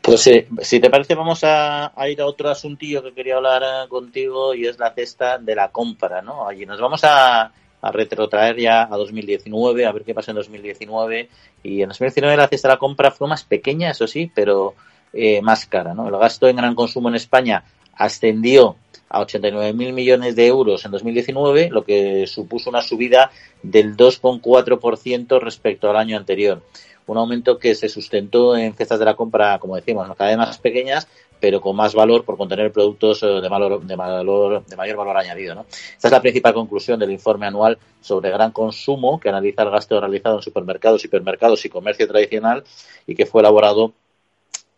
[0.02, 4.54] Pues eh, si te parece vamos a, ir a otro asuntillo que quería hablar contigo
[4.54, 6.46] y es la cesta de la compra, ¿no?
[6.46, 11.30] Allí nos vamos a, a retrotraer ya a 2019, a ver qué pasa en 2019
[11.64, 14.76] y en 2019 la cesta de la compra fue más pequeña, eso sí, pero
[15.14, 16.10] eh, más cara, ¿no?
[16.10, 17.64] El gasto en gran consumo en España
[18.00, 18.78] ascendió
[19.10, 23.32] a 89.000 millones de euros en 2019, lo que supuso una subida
[23.62, 26.64] del 2,4% respecto al año anterior.
[27.08, 31.08] Un aumento que se sustentó en cestas de la compra, como decimos, vez más pequeñas,
[31.40, 35.18] pero con más valor por contener productos eh, de, valor, de, valor, de mayor valor
[35.18, 35.66] añadido.
[35.70, 40.00] Esta es la principal conclusión del informe anual sobre gran consumo que analiza el gasto
[40.00, 42.64] realizado en supermercados, hipermercados y comercio tradicional
[43.08, 43.94] y que fue elaborado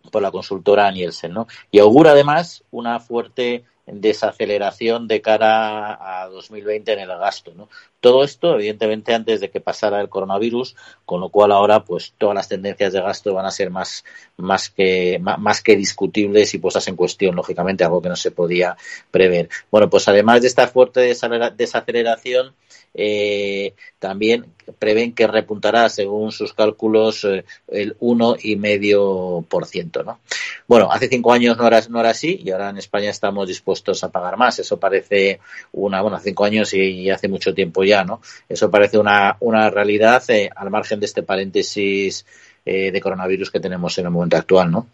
[0.10, 1.34] por la consultora Nielsen.
[1.34, 1.48] ¿no?
[1.70, 7.54] Y augura además una fuerte desaceleración de cara a 2020 en el gasto.
[7.56, 7.70] ¿no?
[8.00, 10.76] Todo esto, evidentemente, antes de que pasara el coronavirus,
[11.06, 14.04] con lo cual ahora, pues, todas las tendencias de gasto van a ser más,
[14.38, 18.76] más que, más, que discutibles y puestas en cuestión, lógicamente, algo que no se podía
[19.10, 19.50] prever.
[19.70, 22.56] Bueno, pues además de esta fuerte desaceleración,
[22.94, 24.48] eh, también
[24.78, 30.04] prevén que repuntará, según sus cálculos, eh, el 1,5%.
[30.04, 30.20] ¿no?
[30.68, 34.04] Bueno, hace cinco años no era, no era así y ahora en España estamos dispuestos
[34.04, 34.60] a pagar más.
[34.60, 35.40] Eso parece
[35.72, 38.22] una, bueno, cinco años y, hace mucho tiempo ya, ¿no?
[38.48, 42.26] Eso parece una, una realidad eh, al margen de este paréntesis
[42.66, 44.88] eh, de coronavirus que tenemos en el momento actual, ¿no?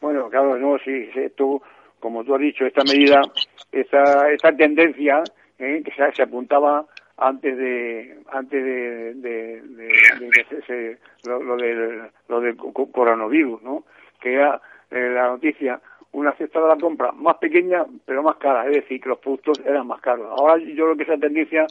[0.00, 1.60] Bueno, claro, no, sí, tú,
[2.00, 3.20] como tú has dicho, esta medida,
[3.72, 5.22] esta, esta tendencia
[5.56, 6.86] que se, se apuntaba
[7.18, 13.84] antes de antes de, de, de, lo, lo, del lo coronavirus, ¿no?
[14.20, 14.60] Que era
[14.90, 15.80] eh, la noticia
[16.12, 19.60] una cesta de la compra más pequeña pero más cara, es decir, que los productos
[19.64, 20.26] eran más caros.
[20.38, 21.66] Ahora yo creo que esa tendencia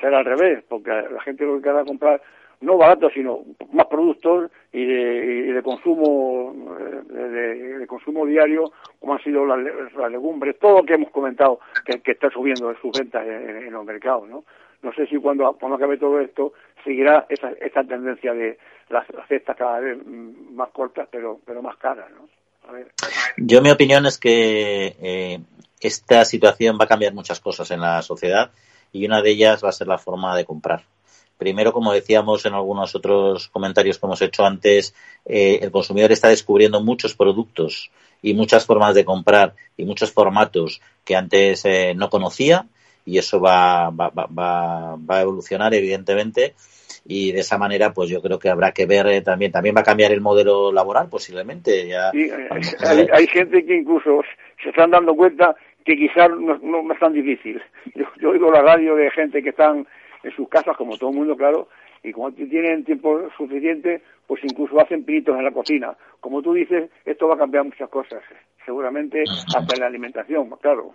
[0.00, 2.20] será al revés, porque la gente lo que quiera comprar
[2.60, 3.40] no barato, sino
[3.72, 6.54] más productos y de, de consumo
[7.14, 9.58] eh, de, consumo diario, como han sido las,
[10.10, 14.28] legumbres, todo lo que hemos comentado que, está subiendo en sus ventas en, los mercados,
[14.28, 14.44] ¿no?
[14.84, 16.52] No sé si cuando, cuando acabe todo esto
[16.84, 18.58] seguirá esa, esa tendencia de
[18.90, 22.28] las, cestas cada vez más cortas, pero, pero más caras, ¿no?
[23.38, 25.40] Yo mi opinión es que eh,
[25.80, 28.52] esta situación va a cambiar muchas cosas en la sociedad
[28.92, 30.84] y una de ellas va a ser la forma de comprar.
[31.38, 36.28] Primero, como decíamos en algunos otros comentarios que hemos hecho antes, eh, el consumidor está
[36.28, 37.90] descubriendo muchos productos
[38.22, 42.66] y muchas formas de comprar y muchos formatos que antes eh, no conocía
[43.04, 46.54] y eso va, va, va, va a evolucionar evidentemente.
[47.06, 49.80] Y de esa manera pues yo creo que habrá que ver eh, también también va
[49.80, 52.10] a cambiar el modelo laboral posiblemente ya.
[52.12, 52.30] Sí,
[52.80, 54.22] hay, hay, gente que incluso
[54.62, 57.62] se están dando cuenta que quizás no, no, es tan difícil.
[57.94, 59.86] Yo, yo oigo la radio de gente que están
[60.22, 61.68] en sus casas, como todo el mundo, claro,
[62.02, 65.94] y como tienen tiempo suficiente, pues incluso hacen pinitos en la cocina.
[66.20, 68.22] Como tú dices, esto va a cambiar muchas cosas,
[68.64, 69.22] seguramente
[69.54, 70.94] hasta en la alimentación, claro.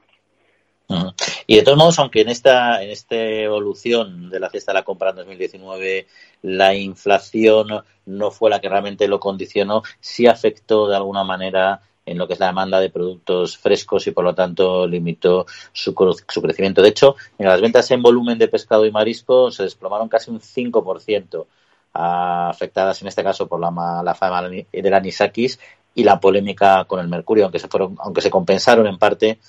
[1.49, 4.83] Y de todos modos, aunque en esta, en esta evolución de la cesta de la
[4.83, 6.05] compra en 2019
[6.43, 7.69] la inflación
[8.05, 12.33] no fue la que realmente lo condicionó, sí afectó de alguna manera en lo que
[12.33, 15.95] es la demanda de productos frescos y por lo tanto limitó su,
[16.27, 16.83] su crecimiento.
[16.83, 20.41] De hecho, en las ventas en volumen de pescado y marisco se desplomaron casi un
[20.41, 21.47] 5%,
[21.93, 25.59] afectadas en este caso por la mala fama del anisakis
[25.95, 29.39] y la polémica con el mercurio, aunque se fueron, aunque se compensaron en parte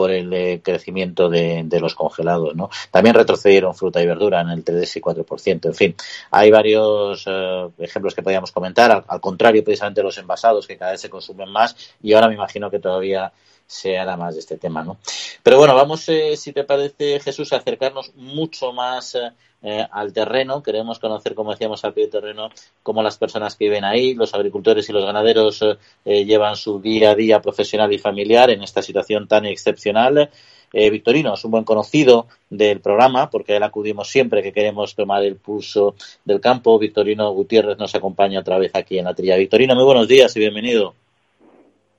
[0.00, 2.56] por el eh, crecimiento de, los congelados.
[2.56, 2.70] ¿no?
[2.90, 5.66] También retrocedieron fruta y verdura en el 3 y 4%.
[5.66, 5.94] En fin,
[6.30, 9.04] hay varios eh, ejemplos que podríamos comentar.
[9.06, 12.70] Al, contrario, precisamente los envasados, que cada vez se consumen más y ahora me imagino
[12.70, 13.30] que todavía
[13.70, 14.82] se hará más de este tema.
[14.82, 14.98] ¿no?
[15.42, 19.16] Pero bueno, vamos, eh, si te parece, Jesús, a acercarnos mucho más
[19.62, 20.62] eh, al terreno.
[20.62, 22.48] Queremos conocer, como decíamos, al pie de terreno,
[22.82, 26.80] cómo las personas que viven ahí, los agricultores y los ganaderos, eh, eh, llevan su
[26.80, 30.30] día a día profesional y familiar en esta situación tan excepcional.
[30.72, 35.34] Victorino es un buen conocido del programa porque él acudimos siempre que queremos tomar el
[35.34, 36.78] pulso del campo.
[36.78, 39.36] Victorino Gutiérrez nos acompaña otra vez aquí en la trilla.
[39.36, 40.94] Victorino, muy buenos días y bienvenido.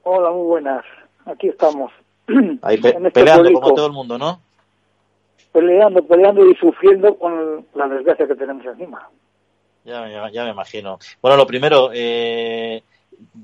[0.04, 0.86] Hola, muy buenas.
[1.26, 1.92] Aquí estamos.
[2.62, 4.40] Ahí este peleando como todo el mundo, ¿no?
[5.52, 9.10] peleando, peleando y sufriendo con la desgracia que tenemos encima.
[9.84, 11.00] Ya, ya, me imagino.
[11.22, 12.84] Bueno, lo primero, eh,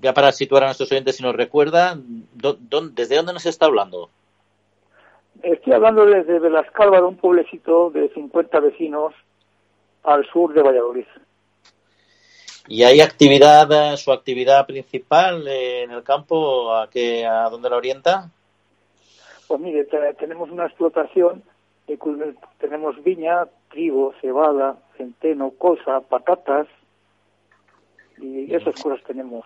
[0.02, 4.10] ya para situar a nuestros oyentes, si nos recuerda, ¿desde dónde nos está hablando?
[5.42, 9.14] Estoy hablando desde Velascalva, un pueblecito de 50 vecinos
[10.04, 11.06] al sur de Valladolid.
[12.68, 18.30] ¿Y hay actividad, su actividad principal en el campo, a, qué, a dónde la orienta?
[19.48, 19.88] Pues mire,
[20.20, 21.44] tenemos una explotación
[22.60, 26.68] tenemos viña, trigo, cebada, centeno, cosa, patatas
[28.18, 29.46] y esas cosas tenemos.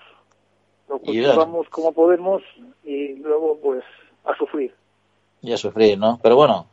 [0.89, 2.41] Lo cultivamos como podemos
[2.83, 3.83] y luego pues
[4.25, 4.73] a sufrir.
[5.43, 6.19] Y a sufrir, ¿no?
[6.21, 6.67] Pero bueno,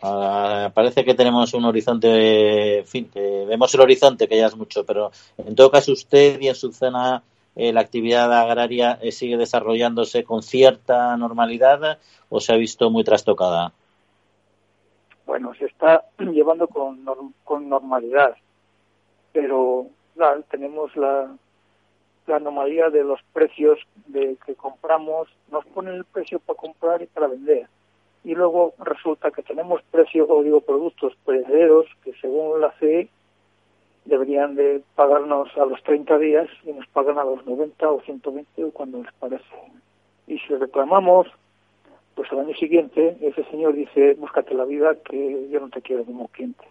[0.75, 4.85] parece que tenemos un horizonte, en fin, que vemos el horizonte, que ya es mucho,
[4.85, 7.23] pero en todo caso usted y en su zona
[7.57, 11.99] eh, la actividad agraria eh, sigue desarrollándose con cierta normalidad
[12.29, 13.73] o se ha visto muy trastocada
[15.29, 17.05] bueno, se está llevando con,
[17.45, 18.35] con normalidad,
[19.33, 19.87] pero
[20.51, 21.37] tenemos la,
[22.27, 27.07] la anomalía de los precios de que compramos, nos ponen el precio para comprar y
[27.07, 27.69] para vender.
[28.29, 33.09] Y luego resulta que tenemos precios, o digo, productos perecederos que según la CE
[34.05, 38.64] deberían de pagarnos a los 30 días y nos pagan a los 90 o 120
[38.64, 39.45] o cuando les parece.
[40.26, 41.29] Y si reclamamos
[42.14, 46.05] pues al año siguiente ese señor dice, búscate la vida que yo no te quiero
[46.05, 46.66] como cliente.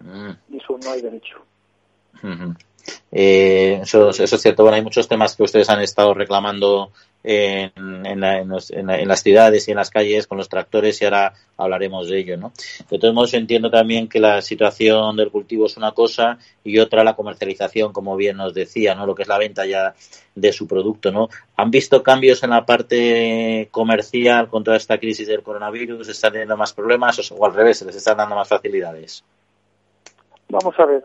[0.00, 0.54] Mm.
[0.54, 1.38] Y eso no hay derecho.
[3.12, 4.64] Eh, eso, eso, es cierto.
[4.64, 6.90] Bueno, hay muchos temas que ustedes han estado reclamando
[7.24, 8.20] en, en,
[9.08, 12.52] las ciudades y en las calles con los tractores y ahora hablaremos de ello, ¿no?
[12.90, 17.04] De todos modos, entiendo también que la situación del cultivo es una cosa y otra
[17.04, 19.06] la comercialización, como bien nos decía, ¿no?
[19.06, 19.94] Lo que es la venta ya
[20.34, 21.28] de su producto, ¿no?
[21.56, 26.08] ¿Han visto cambios en la parte comercial con toda esta crisis del coronavirus?
[26.08, 29.24] ¿Están teniendo más problemas o, al revés, les están dando más facilidades?
[30.48, 31.04] Vamos a ver.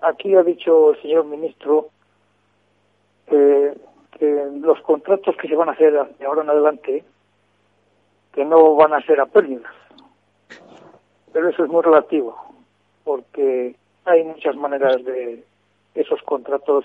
[0.00, 1.88] Aquí ha dicho el señor ministro
[3.28, 3.74] que
[4.18, 7.04] que los contratos que se van a hacer de ahora en adelante
[8.32, 9.72] que no van a ser a pérdidas.
[11.32, 12.36] Pero eso es muy relativo.
[13.04, 15.42] porque hay muchas maneras de
[15.94, 16.84] esos contratos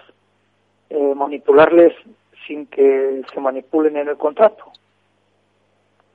[0.90, 1.94] eh, manipularles
[2.48, 4.66] sin que se manipulen en el contrato.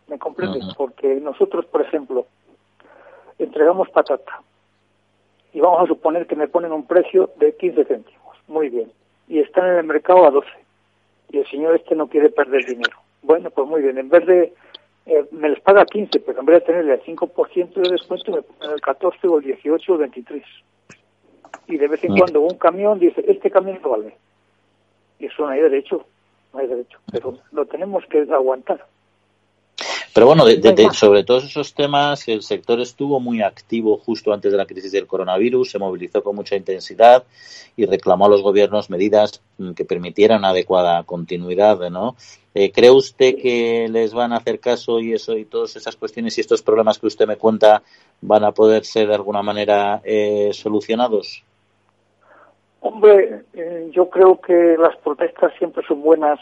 [0.06, 0.64] ¿Me comprendes?
[0.76, 2.26] Porque nosotros, por ejemplo,
[3.38, 4.40] entregamos patata
[5.52, 8.36] y vamos a suponer que me ponen un precio de 15 céntimos.
[8.46, 8.90] Muy bien.
[9.28, 10.48] Y están en el mercado a 12.
[11.30, 12.96] Y el señor este no quiere perder dinero.
[13.22, 13.98] Bueno, pues muy bien.
[13.98, 14.54] En vez de
[15.06, 18.42] eh, me les paga 15, pero en vez de tenerle el 5% de descuento, me
[18.42, 20.42] ponen el 14 o el 18 o el 23.
[21.66, 22.18] Y de vez en mm.
[22.18, 24.16] cuando un camión dice, este camión no vale.
[25.18, 26.04] Y eso no hay derecho,
[26.52, 26.98] no hay derecho.
[27.10, 28.84] Pero lo tenemos que aguantar.
[30.18, 30.46] Pero bueno,
[30.94, 35.06] sobre todos esos temas, el sector estuvo muy activo justo antes de la crisis del
[35.06, 37.22] coronavirus, se movilizó con mucha intensidad
[37.76, 42.16] y reclamó a los gobiernos medidas mm, que permitieran adecuada continuidad, ¿no?
[42.52, 46.36] Eh, ¿Cree usted que les van a hacer caso y eso y todas esas cuestiones
[46.36, 47.84] y estos problemas que usted me cuenta
[48.20, 51.44] van a poder ser de alguna manera eh, solucionados?
[52.80, 56.40] Hombre, eh, yo creo que las protestas siempre son buenas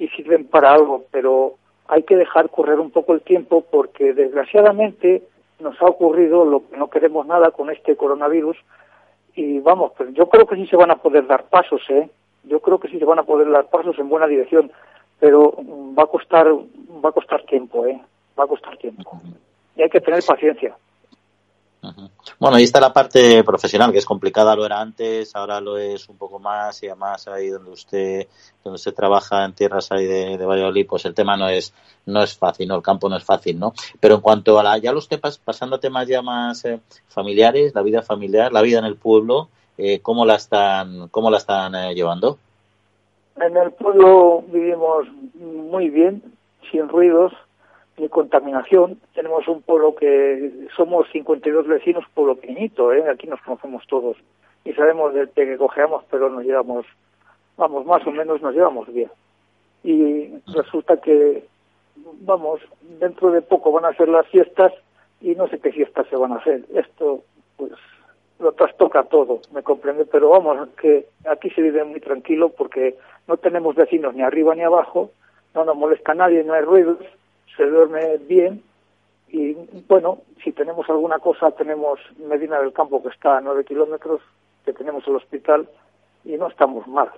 [0.00, 1.58] y sirven para algo, pero
[1.88, 5.22] hay que dejar correr un poco el tiempo porque desgraciadamente
[5.60, 8.56] nos ha ocurrido lo que no queremos nada con este coronavirus
[9.34, 12.08] y vamos, pero yo creo que sí se van a poder dar pasos, ¿eh?
[12.44, 14.70] Yo creo que sí se van a poder dar pasos en buena dirección,
[15.18, 15.54] pero
[15.98, 16.46] va a costar
[17.04, 18.00] va a costar tiempo, ¿eh?
[18.38, 19.20] Va a costar tiempo.
[19.76, 20.76] Y hay que tener paciencia.
[22.38, 26.08] Bueno, ahí está la parte profesional, que es complicada, lo era antes, ahora lo es
[26.08, 28.26] un poco más y además ahí donde usted,
[28.62, 31.74] donde se trabaja en tierras ahí de, de, Valladolid, pues el tema no es,
[32.06, 32.76] no es fácil, ¿no?
[32.76, 33.72] El campo no es fácil, ¿no?
[34.00, 37.74] Pero en cuanto a la, ya los temas, pasando a temas ya más eh, familiares,
[37.74, 41.74] la vida familiar, la vida en el pueblo, eh, ¿cómo la están, cómo la están
[41.74, 42.38] eh, llevando?
[43.40, 46.22] En el pueblo vivimos muy bien,
[46.70, 47.32] sin ruidos,
[47.96, 48.98] ni contaminación.
[49.14, 53.04] Tenemos un pueblo que somos 52 vecinos, pueblo pequeñito, ¿eh?
[53.10, 54.16] aquí nos conocemos todos
[54.64, 56.86] y sabemos del que cogeamos, pero nos llevamos,
[57.56, 59.10] vamos, más o menos nos llevamos bien.
[59.82, 61.44] Y resulta que,
[62.22, 62.60] vamos,
[62.98, 64.72] dentro de poco van a ser las fiestas
[65.20, 66.64] y no sé qué fiestas se van a hacer.
[66.74, 67.22] Esto,
[67.56, 67.72] pues,
[68.38, 72.96] lo trastoca todo, me comprende, pero vamos, que aquí se vive muy tranquilo porque
[73.28, 75.10] no tenemos vecinos ni arriba ni abajo,
[75.54, 76.98] no nos molesta nadie, no hay ruidos,
[77.56, 78.62] se duerme bien
[79.28, 79.54] y
[79.88, 84.20] bueno, si tenemos alguna cosa, tenemos Medina del Campo que está a nueve kilómetros,
[84.64, 85.68] que tenemos el hospital
[86.24, 87.10] y no estamos mal.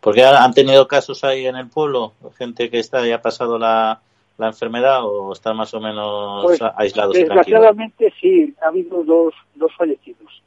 [0.00, 4.00] Porque han tenido casos ahí en el pueblo, gente que está ya ha pasado la,
[4.36, 7.14] la enfermedad o están más o menos pues, aislados.
[7.14, 10.42] Desgraciadamente sí, ha habido dos, dos fallecidos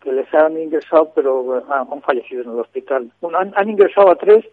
[0.00, 3.10] que les han ingresado, pero han fallecido en el hospital.
[3.34, 4.44] han, han ingresado a tres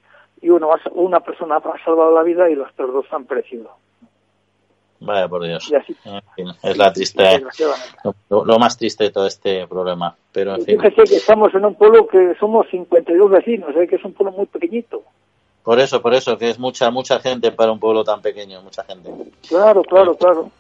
[0.42, 3.70] y uno, una persona ha salvado la vida y los otros dos han perecido.
[5.02, 5.72] Vaya por Dios.
[6.62, 7.42] es la triste,
[8.30, 10.16] lo, más triste de todo este problema.
[10.32, 10.80] Pero en fin.
[10.80, 13.88] Fíjese que estamos en un pueblo que somos 52 vecinos, ¿eh?
[13.88, 15.02] que es un pueblo muy pequeñito.
[15.64, 18.84] Por eso, por eso, que es mucha, mucha gente para un pueblo tan pequeño, mucha
[18.84, 19.10] gente.
[19.48, 20.52] Claro, claro, claro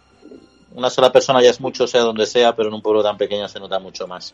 [0.75, 3.47] una sola persona ya es mucho, sea donde sea, pero en un pueblo tan pequeño
[3.47, 4.33] se nota mucho más.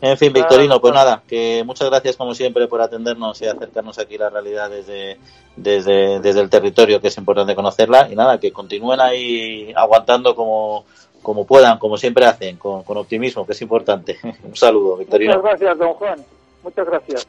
[0.00, 4.18] En fin, Victorino, pues nada, que muchas gracias como siempre por atendernos y acercarnos aquí
[4.18, 5.18] la realidad desde,
[5.56, 10.84] desde, desde el territorio, que es importante conocerla, y nada, que continúen ahí aguantando como,
[11.22, 14.18] como puedan, como siempre hacen, con, con optimismo, que es importante.
[14.44, 15.34] un saludo, Victorino.
[15.34, 16.24] Muchas gracias, don Juan.
[16.62, 17.26] Muchas gracias.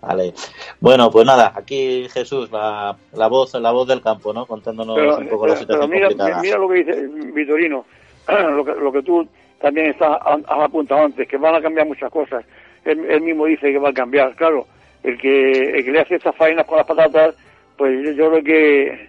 [0.00, 0.34] Vale.
[0.80, 4.46] Bueno, pues nada, aquí Jesús, la, la voz la voz del campo, ¿no?
[4.46, 6.42] Contándonos un poco la situación mira, complicada.
[6.42, 7.84] Mira lo que dice Vitorino,
[8.28, 9.26] lo que, lo que tú
[9.60, 12.44] también estás, has apuntado antes, que van a cambiar muchas cosas.
[12.84, 14.34] Él, mismo dice que va a cambiar.
[14.36, 14.66] Claro,
[15.02, 17.34] el que, el que le hace estas faenas con las patatas,
[17.76, 19.08] pues yo, creo que,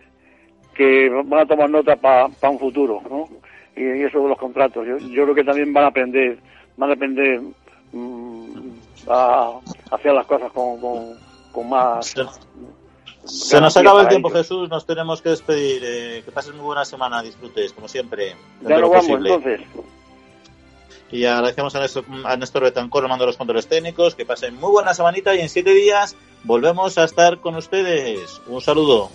[0.73, 3.29] que van a tomar nota para un futuro, ¿no?
[3.75, 4.87] Y, eso de los contratos.
[4.87, 6.37] Yo, yo creo que también van a aprender,
[6.75, 7.41] van a aprender
[7.91, 8.36] mm,
[9.09, 9.59] a
[9.91, 10.79] hacer las cosas con,
[11.51, 12.13] con, más...
[13.25, 14.69] Se, nos acaba el tiempo, Jesús.
[14.69, 15.81] Nos tenemos que despedir.
[15.83, 17.21] Eh, que pases muy buena semana.
[17.21, 18.35] Disfrutes, como siempre.
[18.61, 19.61] Ya lo vamos, entonces.
[21.11, 24.15] Y agradecemos a Néstor, a Néstor Betancor, mando los controles técnicos.
[24.15, 28.41] Que pasen muy buena semanita y en siete días volvemos a estar con ustedes.
[28.47, 29.09] Un saludo.